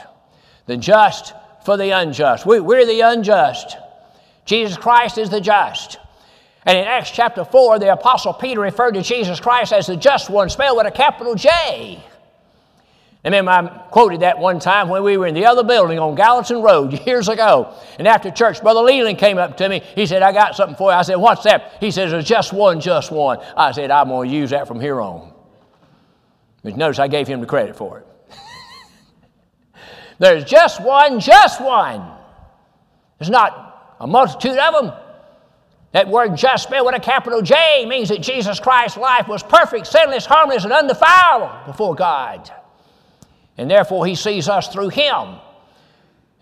[0.66, 2.46] The just for the unjust.
[2.46, 3.76] We, we're the unjust.
[4.46, 5.98] Jesus Christ is the just.
[6.64, 10.30] And in Acts chapter 4, the Apostle Peter referred to Jesus Christ as the just
[10.30, 12.02] one, spelled with a capital J.
[13.24, 16.16] I remember I quoted that one time when we were in the other building on
[16.16, 17.72] Gallatin Road years ago.
[17.98, 19.80] And after church, Brother Leland came up to me.
[19.94, 20.96] He said, I got something for you.
[20.96, 21.74] I said, What's that?
[21.78, 23.38] He says, There's just one, just one.
[23.56, 25.32] I said, I'm going to use that from here on.
[26.64, 28.06] But notice I gave him the credit for it.
[30.18, 32.04] There's just one, just one.
[33.18, 34.92] There's not a multitude of them.
[35.92, 39.86] That word just spelled with a capital J means that Jesus Christ's life was perfect,
[39.86, 42.50] sinless, harmless, and undefiled before God.
[43.58, 45.36] And therefore, He sees us through Him.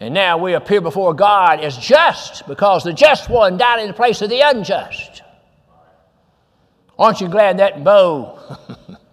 [0.01, 3.95] And now we appear before God as just because the just one died in the
[3.95, 5.23] place of the unjust.
[6.99, 8.39] Aren't you glad that bow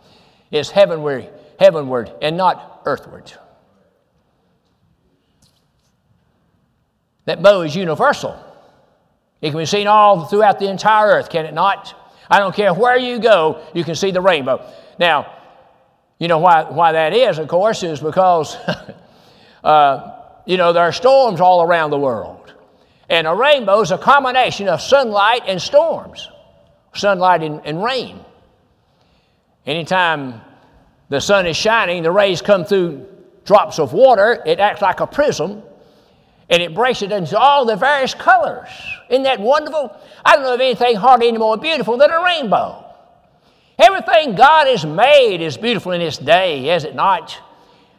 [0.52, 1.30] is heavenward,
[1.60, 3.34] heavenward and not earthward?
[7.26, 8.42] That bow is universal.
[9.42, 11.94] It can be seen all throughout the entire earth, can it not?
[12.30, 14.66] I don't care where you go, you can see the rainbow.
[14.98, 15.37] Now,
[16.20, 18.56] you know why, why that is, of course, is because,
[19.64, 20.12] uh,
[20.46, 22.54] you know, there are storms all around the world.
[23.10, 26.30] And a rainbow is a combination of sunlight and storms,
[26.94, 28.20] sunlight and, and rain.
[29.66, 30.42] Anytime
[31.10, 33.06] the sun is shining, the rays come through
[33.46, 35.62] drops of water, it acts like a prism,
[36.50, 38.70] and it breaks it into all the various colors.
[39.10, 39.96] Isn't that wonderful?
[40.26, 42.87] I don't know of anything hardly any more beautiful than a rainbow.
[43.80, 47.38] Everything God has made is beautiful in this day, is it not?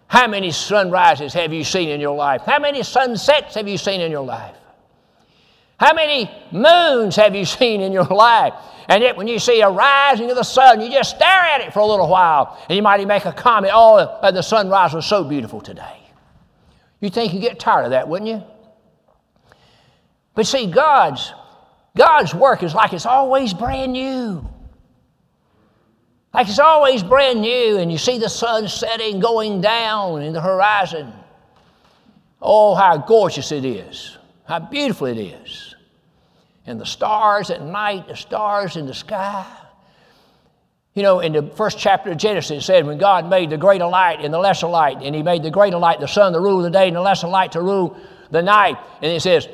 [0.08, 2.42] How many sunrises have you seen in your life?
[2.42, 4.56] How many sunsets have you seen in your life?
[5.78, 8.54] How many moons have you seen in your life?
[8.88, 11.74] And yet, when you see a rising of the sun, you just stare at it
[11.74, 15.04] for a little while, and you might even make a comment, Oh, the sunrise was
[15.04, 15.98] so beautiful today.
[17.00, 18.42] You think you'd get tired of that, wouldn't you?
[20.34, 21.32] But see, God's,
[21.96, 24.48] God's work is like it's always brand new.
[26.38, 30.40] Like it's always brand new, and you see the sun setting, going down in the
[30.40, 31.12] horizon.
[32.40, 35.74] Oh, how gorgeous it is, how beautiful it is.
[36.64, 39.52] And the stars at night, the stars in the sky.
[40.94, 43.88] You know, in the first chapter of Genesis, it said when God made the greater
[43.88, 46.62] light and the lesser light, and He made the greater light, the sun, to rule
[46.62, 47.96] the day, and the lesser light to rule
[48.30, 48.76] the night.
[49.02, 49.48] And it says,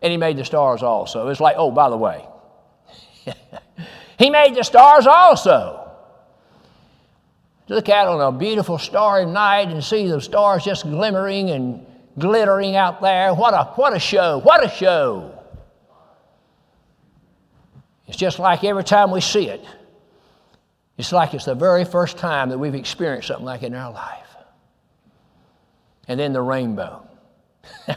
[0.00, 1.28] and He made the stars also.
[1.28, 2.26] It's like, oh, by the way,
[4.18, 5.85] He made the stars also
[7.68, 11.84] look out on a beautiful starry night and see the stars just glimmering and
[12.18, 13.34] glittering out there.
[13.34, 14.38] What a, what a show!
[14.38, 15.32] What a show!
[18.06, 19.64] It's just like every time we see it,
[20.96, 23.92] it's like it's the very first time that we've experienced something like it in our
[23.92, 24.22] life.
[26.08, 27.06] And then the rainbow.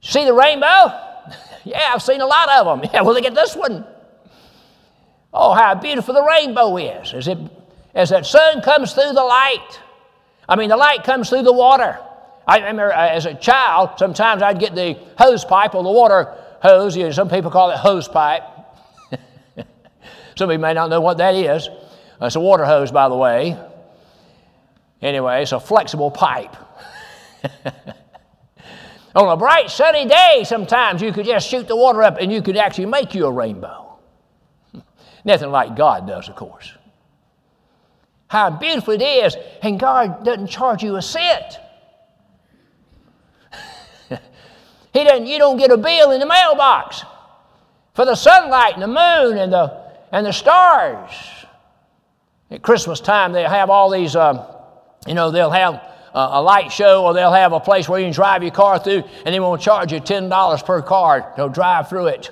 [0.00, 0.66] see the rainbow?
[1.64, 2.90] yeah, I've seen a lot of them.
[2.92, 3.86] Yeah, well, look at this one.
[5.32, 7.14] Oh, how beautiful the rainbow is.
[7.14, 7.38] Is it
[7.94, 9.80] as that sun comes through the light.
[10.48, 11.98] I mean, the light comes through the water.
[12.46, 16.34] I remember uh, as a child, sometimes I'd get the hose pipe or the water
[16.60, 16.96] hose.
[16.96, 18.42] You know, some people call it hose pipe.
[20.36, 21.68] some of you may not know what that is.
[22.20, 23.58] It's a water hose, by the way.
[25.00, 26.56] Anyway, it's a flexible pipe.
[29.14, 32.40] On a bright sunny day, sometimes you could just shoot the water up and you
[32.40, 33.98] could actually make you a rainbow.
[35.24, 36.72] Nothing like God does, of course
[38.32, 41.58] how beautiful it is, and God doesn't charge you a cent.
[44.94, 47.02] he doesn't, you don't get a bill in the mailbox
[47.92, 51.10] for the sunlight and the moon and the, and the stars.
[52.50, 54.40] At Christmas time, they have all these, um,
[55.06, 55.82] you know, they'll have
[56.14, 59.02] a, light show or they'll have a place where you can drive your car through
[59.26, 62.30] and they won't charge you $10 per car to drive through it.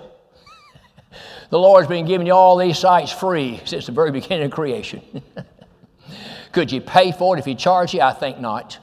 [1.51, 5.03] the Lord's been giving you all these sights free since the very beginning of creation.
[6.53, 8.01] Could you pay for it if He charged you?
[8.01, 8.79] I think not.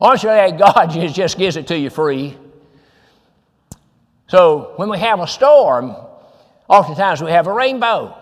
[0.00, 2.36] Honestly, God just gives it to you free.
[4.28, 5.94] So when we have a storm,
[6.68, 8.16] oftentimes we have a rainbow.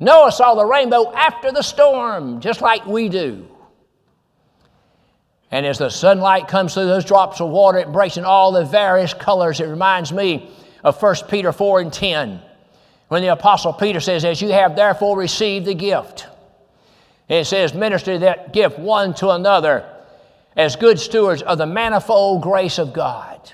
[0.00, 3.46] Noah saw the rainbow after the storm, just like we do.
[5.50, 8.64] And as the sunlight comes through those drops of water, it breaks in all the
[8.64, 9.60] various colors.
[9.60, 10.50] It reminds me
[10.82, 12.40] of 1 Peter 4 and 10,
[13.08, 16.26] when the Apostle Peter says, As you have therefore received the gift,
[17.28, 19.90] it says, Minister that gift one to another
[20.56, 23.52] as good stewards of the manifold grace of God.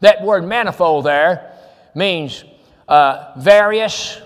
[0.00, 1.56] That word manifold there
[1.94, 2.44] means
[2.88, 4.20] uh, various,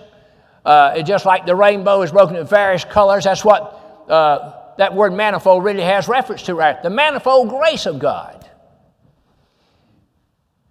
[0.65, 3.25] uh, just like the rainbow is broken into various colors.
[3.25, 7.99] That's what uh, that word manifold really has reference to right the manifold grace of
[7.99, 8.49] God.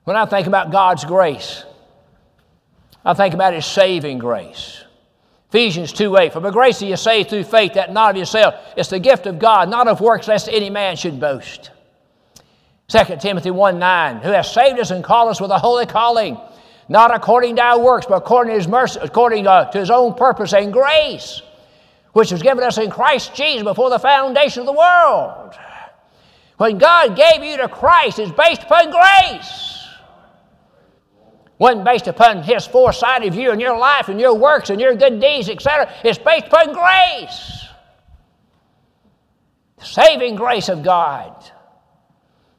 [0.03, 1.63] When I think about God's grace,
[3.03, 4.84] I think about His saving grace.
[5.49, 8.55] Ephesians 2 8, For by grace are you saved through faith, that not of yourself.
[8.75, 11.71] It's the gift of God, not of works, lest any man should boast.
[12.87, 16.37] 2 Timothy 1 9, Who has saved us and called us with a holy calling,
[16.89, 20.15] not according to our works, but according to His mercy, according to, to His own
[20.15, 21.41] purpose and grace,
[22.13, 25.53] which was given us in Christ Jesus before the foundation of the world.
[26.57, 29.74] When God gave you to Christ, it's based upon grace
[31.57, 34.93] wasn't based upon his foresight of you and your life and your works and your
[34.95, 35.91] good deeds, etc.
[36.03, 37.67] It's based upon grace.
[39.81, 41.33] Saving grace of God.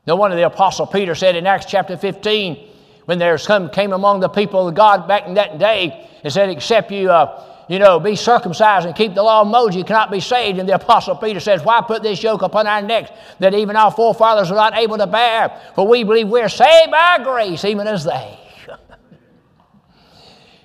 [0.07, 2.69] No wonder the Apostle Peter said in Acts chapter 15,
[3.07, 6.49] when there some came among the people of God back in that day, and said,
[6.49, 10.11] Except you, uh, you know, be circumcised and keep the law of Moses, you cannot
[10.11, 10.59] be saved.
[10.59, 13.91] And the Apostle Peter says, Why put this yoke upon our necks that even our
[13.91, 15.61] forefathers were not able to bear?
[15.75, 18.39] For we believe we're saved by grace, even as they.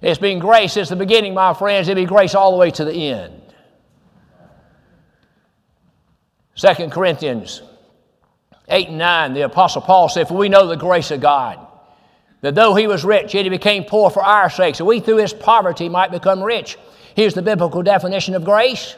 [0.02, 1.88] It's been grace since the beginning, my friends.
[1.88, 3.41] It'll be grace all the way to the end.
[6.56, 7.62] 2 Corinthians
[8.68, 11.60] 8 and 9, the Apostle Paul said, For we know the grace of God,
[12.41, 15.18] that though he was rich, yet he became poor for our sake, so we through
[15.18, 16.78] his poverty might become rich.
[17.16, 18.95] Here's the biblical definition of grace.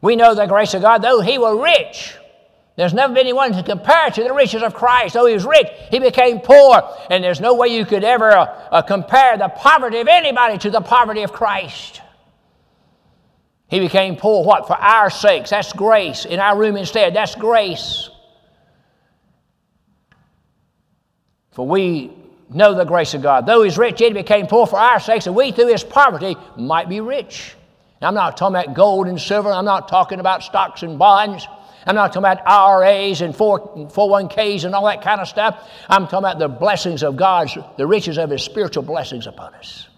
[0.00, 2.14] We know the grace of God, though he was rich,
[2.82, 5.14] there's never been anyone to compare to the riches of Christ.
[5.14, 6.82] Though he was rich, he became poor.
[7.10, 10.68] And there's no way you could ever uh, uh, compare the poverty of anybody to
[10.68, 12.00] the poverty of Christ.
[13.68, 14.66] He became poor, what?
[14.66, 15.50] For our sakes.
[15.50, 16.24] That's grace.
[16.24, 18.10] In our room instead, that's grace.
[21.52, 22.10] For we
[22.50, 23.46] know the grace of God.
[23.46, 26.88] Though he's rich, he became poor for our sakes, and we through his poverty might
[26.88, 27.54] be rich.
[28.00, 31.46] Now, I'm not talking about gold and silver, I'm not talking about stocks and bonds.
[31.86, 35.68] I'm not talking about IRAs and 401ks and all that kind of stuff.
[35.88, 39.88] I'm talking about the blessings of God's, the riches of His spiritual blessings upon us.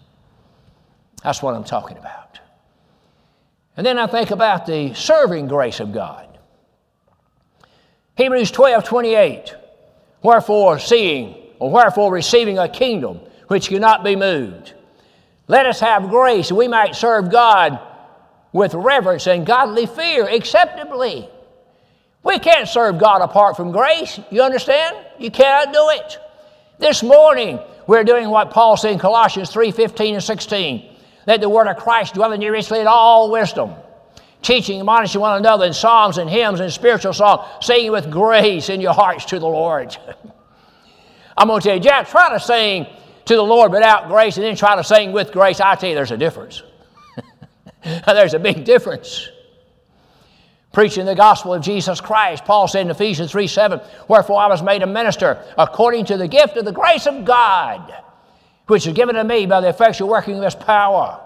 [1.23, 2.39] That's what I'm talking about.
[3.77, 6.39] And then I think about the serving grace of God.
[8.15, 9.55] Hebrews 12 28.
[10.23, 14.73] Wherefore, seeing, or wherefore receiving a kingdom which cannot be moved,
[15.47, 17.79] let us have grace that we might serve God
[18.51, 21.29] with reverence and godly fear acceptably
[22.25, 24.19] we can't serve God apart from grace.
[24.31, 24.97] You understand?
[25.19, 26.17] You cannot do it.
[26.79, 30.95] This morning, we're doing what Paul said in Colossians 3 15 and 16.
[31.27, 33.75] Let the word of Christ dwell in you richly in all wisdom,
[34.41, 38.69] teaching, and admonishing one another in psalms and hymns and spiritual songs, singing with grace
[38.69, 39.95] in your hearts to the Lord.
[41.37, 42.87] I'm going to tell you, Jack, try to sing
[43.25, 45.59] to the Lord without grace and then try to sing with grace.
[45.59, 46.63] I tell you, there's a difference.
[48.05, 49.29] there's a big difference
[50.75, 52.43] preaching the gospel of Jesus Christ.
[52.43, 56.27] Paul said in Ephesians 3 7, Wherefore I was made a minister according to the
[56.27, 57.95] gift of the grace of God,
[58.67, 61.21] which is given to me by the effectual working of his power.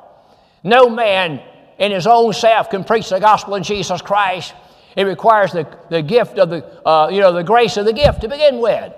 [0.63, 1.41] No man
[1.79, 4.53] in his own self can preach the gospel in Jesus Christ.
[4.95, 8.21] It requires the, the gift of the, uh, you know, the grace of the gift
[8.21, 8.93] to begin with.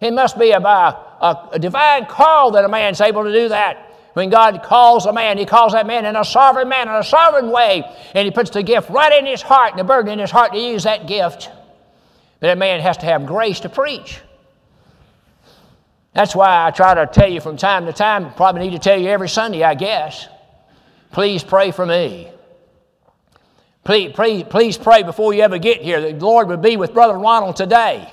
[0.00, 3.87] It must be a, a, a divine call that a man's able to do that.
[4.14, 7.04] When God calls a man, He calls that man in a sovereign manner, in a
[7.04, 7.84] sovereign way,
[8.14, 10.52] and He puts the gift right in his heart and the burden in his heart
[10.52, 11.50] to use that gift.
[12.40, 14.20] But that man has to have grace to preach.
[16.14, 18.98] That's why I try to tell you from time to time, probably need to tell
[18.98, 20.26] you every Sunday, I guess.
[21.12, 22.30] Please pray for me.
[23.84, 26.92] Please, please, please pray before you ever get here that the Lord would be with
[26.92, 28.12] Brother Ronald today.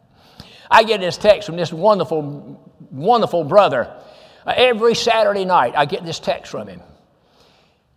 [0.70, 2.60] I get this text from this wonderful,
[2.90, 3.94] wonderful brother
[4.54, 6.80] every Saturday night, I get this text from him.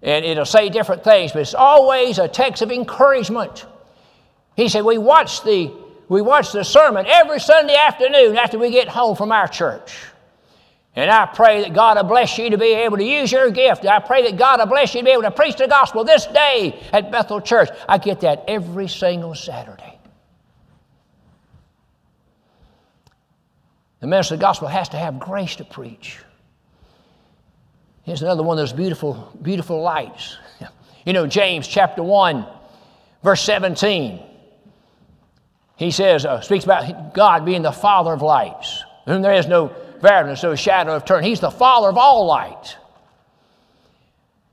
[0.02, 3.66] And it'll say different things, but it's always a text of encouragement.
[4.56, 5.72] He said, We watch the,
[6.08, 9.98] we watch the sermon every Sunday afternoon after we get home from our church.
[10.96, 13.86] And I pray that God will bless you to be able to use your gift.
[13.86, 16.26] I pray that God will bless you to be able to preach the gospel this
[16.28, 17.70] day at Bethel Church.
[17.88, 20.00] I get that every single Saturday.
[24.00, 26.20] The minister of the gospel has to have grace to preach.
[28.04, 30.38] Here's another one of those beautiful, beautiful lights.
[31.06, 32.46] You know, James chapter 1,
[33.24, 34.22] verse 17.
[35.78, 39.74] He says, uh, speaks about God being the Father of lights, whom there is no
[40.02, 41.24] variableness, no shadow of turn.
[41.24, 42.78] He's the Father of all light.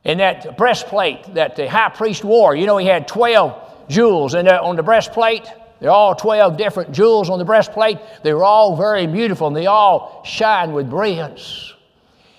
[0.05, 4.47] In that breastplate that the high priest wore, you know, he had 12 jewels in
[4.47, 5.47] there on the breastplate.
[5.81, 7.99] They're all 12 different jewels on the breastplate.
[8.23, 11.75] They were all very beautiful and they all shine with brilliance.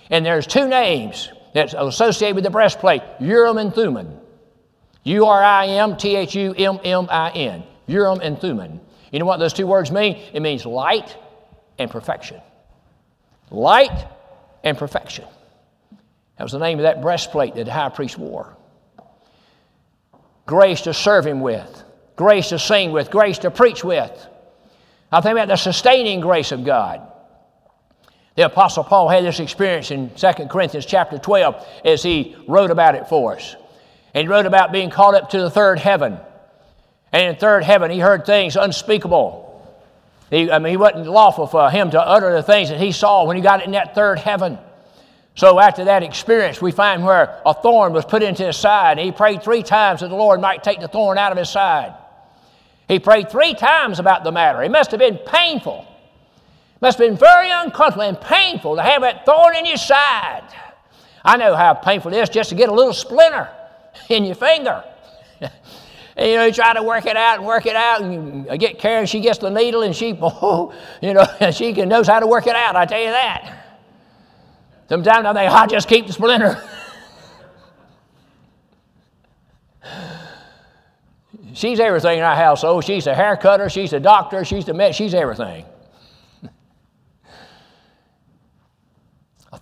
[0.09, 4.19] And there's two names that's associated with the breastplate Urim and Thummim.
[5.03, 7.63] U R I M T H U M M I N.
[7.87, 8.81] Urim and Thummim.
[9.11, 10.21] You know what those two words mean?
[10.33, 11.15] It means light
[11.79, 12.41] and perfection.
[13.49, 14.07] Light
[14.63, 15.25] and perfection.
[16.37, 18.55] That was the name of that breastplate that the high priest wore.
[20.45, 21.83] Grace to serve him with
[22.17, 24.27] grace to sing with, grace to preach with.
[25.09, 27.09] I think about the sustaining grace of God.
[28.37, 32.93] The Apostle Paul had this experience in 2 Corinthians chapter 12 as he wrote about
[32.93, 33.55] it for us.
[34.13, 36.19] And he wrote about being called up to the third heaven.
[37.11, 39.43] And in third heaven, he heard things unspeakable.
[40.29, 43.25] He, I mean, it wasn't lawful for him to utter the things that he saw
[43.25, 44.59] when he got in that third heaven.
[45.33, 48.99] So after that experience, we find where a thorn was put into his side.
[48.99, 51.49] And he prayed three times that the Lord might take the thorn out of his
[51.49, 51.95] side.
[52.87, 54.61] He prayed three times about the matter.
[54.61, 55.86] It must have been painful.
[56.79, 60.43] Must have been very uncomfortable and painful to have that thorn in your side.
[61.23, 63.49] I know how painful it is just to get a little splinter
[64.09, 64.83] in your finger.
[65.41, 65.51] and,
[66.17, 68.79] you know, you try to work it out and work it out, and I get
[68.79, 72.47] Karen, she gets the needle, and she, oh, you know, she knows how to work
[72.47, 73.63] it out, I tell you that.
[74.87, 76.61] Sometimes I think, oh, I'll just keep the splinter.
[81.53, 82.85] She's everything in our household.
[82.85, 85.65] She's a hair cutter, she's a doctor, she's the med, she's everything.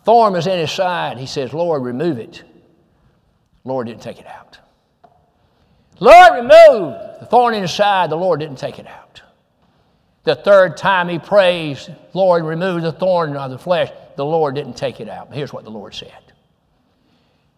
[0.06, 1.18] Thorn was in his side.
[1.18, 2.44] He says, Lord, remove it.
[3.64, 4.60] Lord didn't take it out.
[6.00, 8.10] Lord, remove the thorn in his side.
[8.10, 9.22] The Lord didn't take it out.
[10.24, 13.92] The third time he prays, Lord, remove the thorn of the flesh.
[14.16, 15.34] The Lord didn't take it out.
[15.34, 16.12] Here's what the Lord said.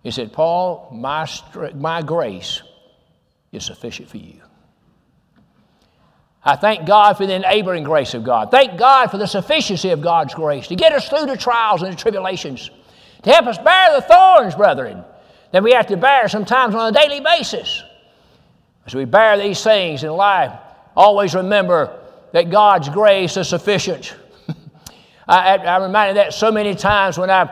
[0.04, 1.28] He said, Paul, my,
[1.76, 2.62] my grace
[3.52, 4.42] is sufficient for you.
[6.44, 8.52] I thank God for the enabling grace of God.
[8.52, 11.92] Thank God for the sufficiency of God's grace to get us through the trials and
[11.92, 12.70] the tribulations,
[13.24, 15.04] to help us bear the thorns, brethren,
[15.52, 17.84] that we have to bear sometimes on a daily basis.
[18.86, 20.54] As we bear these things in life,
[20.96, 22.00] always remember
[22.32, 24.16] that God's grace is sufficient.
[25.28, 27.50] I, I, am reminded that so many times when I've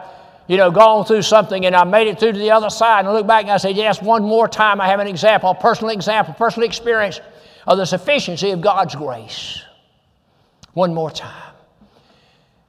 [0.48, 3.08] you know, gone through something and I made it through to the other side and
[3.08, 5.56] I look back and I say, yes, one more time I have an example, a
[5.56, 7.20] personal example, personal experience
[7.66, 9.61] of the sufficiency of God's grace.
[10.74, 11.53] One more time.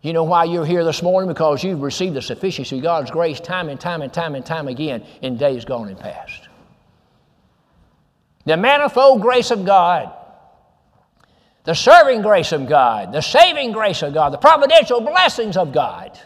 [0.03, 1.29] You know why you're here this morning?
[1.29, 4.69] Because you've received the sufficiency of God's grace time and time and time and time
[4.69, 6.49] again in days gone and past.
[8.45, 10.13] The manifold grace of God,
[11.65, 16.17] the serving grace of God, the saving grace of God, the providential blessings of God.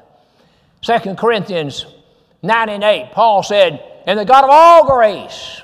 [0.82, 1.86] 2 Corinthians
[2.42, 5.62] 9 and 8, Paul said, And the God of all grace,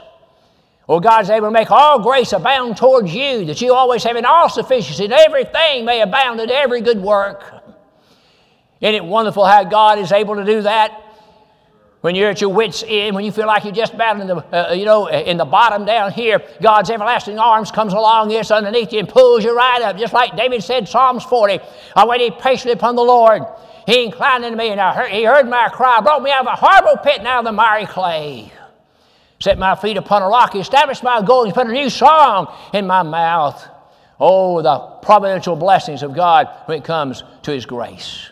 [0.86, 4.24] or God's able to make all grace abound towards you, that you always have in
[4.24, 7.44] all sufficiency, and everything may abound in every good work.
[8.80, 11.02] Isn't it wonderful how God is able to do that?
[12.02, 14.36] When you're at your wits' end, when you feel like you're just about in the,
[14.36, 18.92] uh, you know, in the bottom down here, God's everlasting arms comes along here underneath
[18.92, 21.58] you and pulls you right up, just like David said, Psalms 40.
[21.96, 23.42] I waited patiently upon the Lord
[23.86, 26.52] he inclined unto me, and I heard, he heard my cry, brought me out of
[26.52, 28.52] a horrible pit and out of the miry clay.
[29.38, 32.86] Set my feet upon a rock, he established my goings, put a new song in
[32.86, 33.68] my mouth.
[34.18, 38.30] Oh, the providential blessings of God when it comes to His grace.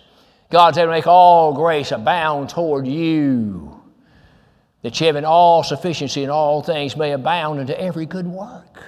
[0.51, 3.81] God's able to make all grace abound toward you,
[4.83, 8.83] that you have in all sufficiency in all things may abound unto every good work.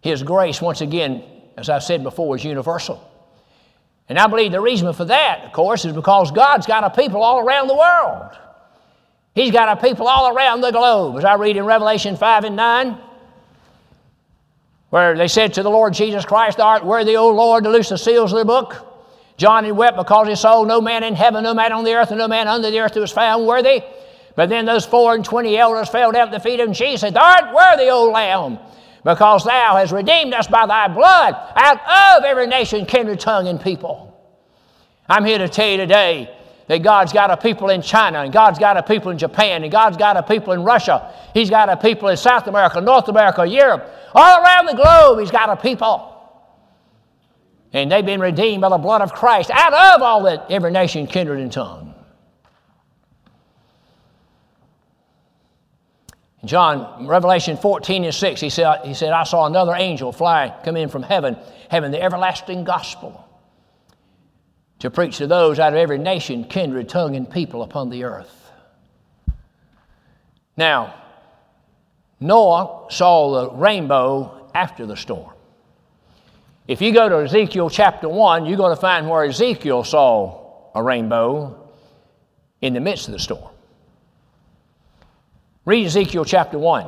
[0.00, 1.22] His grace, once again,
[1.56, 3.09] as I've said before, is universal.
[4.10, 7.22] And I believe the reason for that, of course, is because God's got a people
[7.22, 8.36] all around the world.
[9.36, 11.16] He's got a people all around the globe.
[11.16, 12.98] As I read in Revelation 5 and 9,
[14.90, 17.90] where they said to the Lord Jesus Christ, Thou art worthy, O Lord, to loose
[17.90, 18.84] the seals of the book.
[19.36, 22.10] John had wept because he saw no man in heaven, no man on the earth,
[22.10, 23.80] and no man under the earth who was found worthy.
[24.34, 27.12] But then those four and twenty elders fell down at the feet of Jesus.
[27.12, 28.58] Thou art worthy, O Lamb,
[29.04, 33.60] because thou hast redeemed us by thy blood out of every nation, kindred, tongue, and
[33.60, 34.06] people.
[35.08, 36.36] I'm here to tell you today
[36.68, 39.72] that God's got a people in China, and God's got a people in Japan, and
[39.72, 41.12] God's got a people in Russia.
[41.34, 45.18] He's got a people in South America, North America, Europe, all around the globe.
[45.18, 46.06] He's got a people.
[47.72, 51.06] And they've been redeemed by the blood of Christ out of all that every nation,
[51.06, 51.89] kindred, and tongue.
[56.44, 60.76] John, Revelation 14 and 6, he said, he said, I saw another angel fly, come
[60.76, 61.36] in from heaven,
[61.68, 63.26] having the everlasting gospel
[64.78, 68.50] to preach to those out of every nation, kindred, tongue, and people upon the earth.
[70.56, 70.94] Now,
[72.18, 75.32] Noah saw the rainbow after the storm.
[76.66, 80.82] If you go to Ezekiel chapter 1, you're going to find where Ezekiel saw a
[80.82, 81.68] rainbow
[82.60, 83.50] in the midst of the storm.
[85.64, 86.86] Read Ezekiel chapter 1.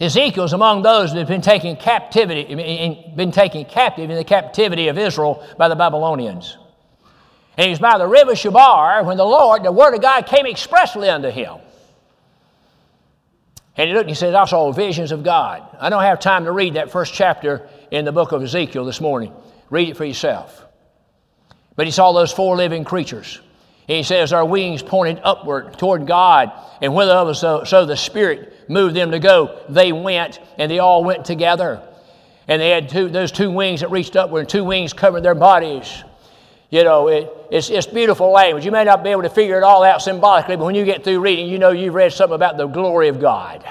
[0.00, 2.54] Ezekiel's among those that have been taken captivity,
[3.14, 6.56] been taken captive in the captivity of Israel by the Babylonians.
[7.56, 11.08] And he's by the river Chebar when the Lord, the word of God, came expressly
[11.08, 11.58] unto him.
[13.76, 15.62] And he looked and he said, I saw visions of God.
[15.78, 19.00] I don't have time to read that first chapter in the book of Ezekiel this
[19.00, 19.32] morning.
[19.70, 20.66] Read it for yourself.
[21.76, 23.40] But he saw those four living creatures.
[23.86, 28.94] He says, Our wings pointed upward toward God, and whither so, so the Spirit moved
[28.94, 31.82] them to go, they went, and they all went together.
[32.48, 35.34] And they had two, those two wings that reached upward, and two wings covered their
[35.34, 36.04] bodies.
[36.70, 38.64] You know, it, it's, it's beautiful language.
[38.64, 41.04] You may not be able to figure it all out symbolically, but when you get
[41.04, 43.64] through reading, you know you've read something about the glory of God.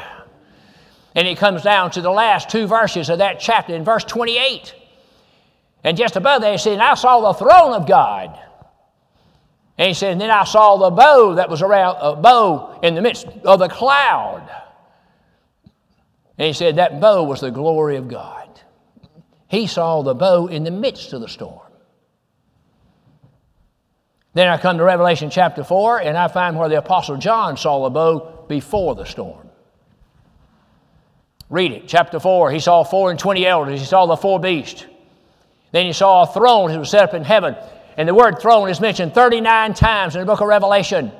[1.15, 4.75] And it comes down to the last two verses of that chapter in verse 28.
[5.83, 8.39] And just above he said, And I saw the throne of God
[9.81, 12.93] and he said, and then I saw the bow that was around, a bow in
[12.93, 14.47] the midst of the cloud.
[16.37, 18.47] And he said, that bow was the glory of God.
[19.47, 21.65] He saw the bow in the midst of the storm.
[24.35, 27.85] Then I come to Revelation chapter 4, and I find where the Apostle John saw
[27.85, 29.49] the bow before the storm.
[31.49, 32.51] Read it, chapter 4.
[32.51, 33.79] He saw four and twenty elders.
[33.79, 34.85] He saw the four beasts.
[35.71, 37.55] Then he saw a throne that was set up in heaven,
[37.97, 41.11] and the word throne is mentioned 39 times in the book of Revelation.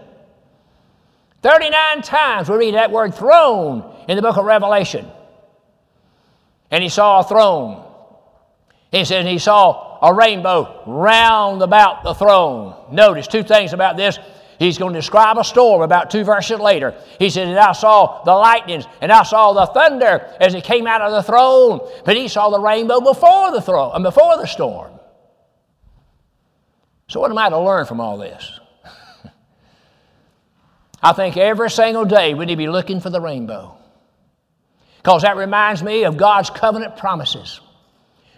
[1.42, 5.08] 39 times we read that word throne in the book of Revelation.
[6.70, 7.86] And he saw a throne.
[8.92, 12.76] He said, he saw a rainbow round about the throne.
[12.92, 14.20] Notice two things about this.
[14.60, 16.94] He's going to describe a storm about two verses later.
[17.18, 20.86] He said, And I saw the lightnings and I saw the thunder as it came
[20.86, 21.80] out of the throne.
[22.06, 24.92] But he saw the rainbow before the throne and before the storm.
[27.12, 28.58] So, what am I to learn from all this?
[31.04, 33.76] I think every single day we need to be looking for the rainbow.
[34.96, 37.60] Because that reminds me of God's covenant promises.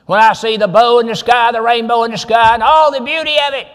[0.08, 2.92] When I see the bow in the sky, the rainbow in the sky, and all
[2.92, 3.68] the beauty of it,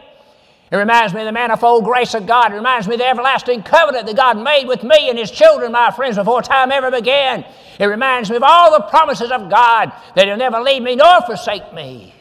[0.73, 2.51] it reminds me of the manifold grace of God.
[2.51, 5.71] It reminds me of the everlasting covenant that God made with me and His children,
[5.71, 7.45] my friends, before time ever began.
[7.79, 11.23] It reminds me of all the promises of God that He'll never leave me nor
[11.23, 12.15] forsake me.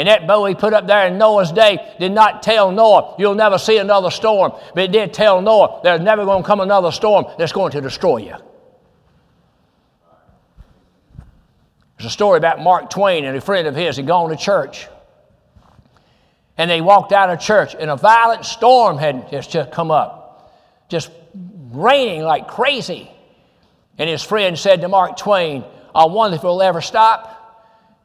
[0.00, 3.34] And that bow he put up there in Noah's day did not tell Noah, you'll
[3.34, 4.52] never see another storm.
[4.74, 7.82] But it did tell Noah, there's never going to come another storm that's going to
[7.82, 8.34] destroy you.
[11.98, 14.88] There's a story about Mark Twain and a friend of his had gone to church.
[16.56, 21.10] And they walked out of church, and a violent storm had just, come up, just
[21.72, 23.10] raining like crazy.
[23.98, 25.62] And his friend said to Mark Twain,
[25.94, 27.36] I wonder if it'll ever stop.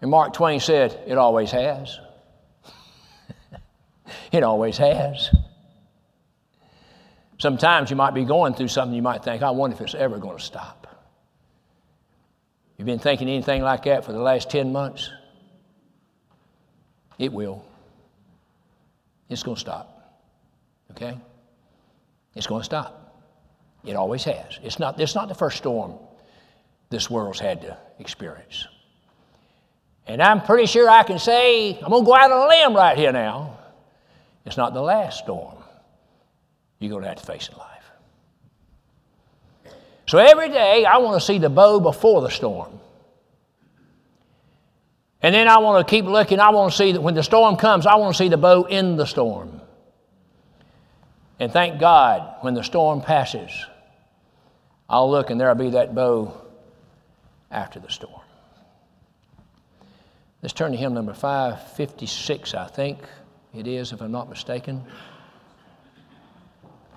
[0.02, 2.00] And Mark Twain said, It always has.
[4.32, 5.34] it always has.
[7.38, 10.18] Sometimes you might be going through something you might think, I wonder if it's ever
[10.18, 10.88] going to stop.
[12.78, 15.12] You've been thinking anything like that for the last 10 months?
[17.18, 17.64] It will.
[19.30, 20.22] It's going to stop.
[20.92, 21.18] Okay?
[22.36, 23.24] It's going to stop.
[23.86, 24.60] It always has.
[24.64, 25.94] It's not, it's not the first storm
[26.90, 28.68] this world's had to experience.
[30.08, 32.76] And I'm pretty sure I can say, I'm going to go out on a limb
[32.76, 33.58] right here now.
[34.46, 35.56] It's not the last storm
[36.80, 37.70] you're going to have to face in life.
[40.08, 42.80] So every day I want to see the bow before the storm.
[45.22, 46.40] And then I want to keep looking.
[46.40, 48.66] I want to see that when the storm comes, I want to see the bow
[48.66, 49.62] in the storm.
[51.40, 53.52] And thank God when the storm passes,
[54.88, 56.40] I'll look and there'll be that bow
[57.50, 58.22] after the storm.
[60.46, 63.00] Let's turn to hymn number 556, I think
[63.56, 64.86] it is, if I'm not mistaken.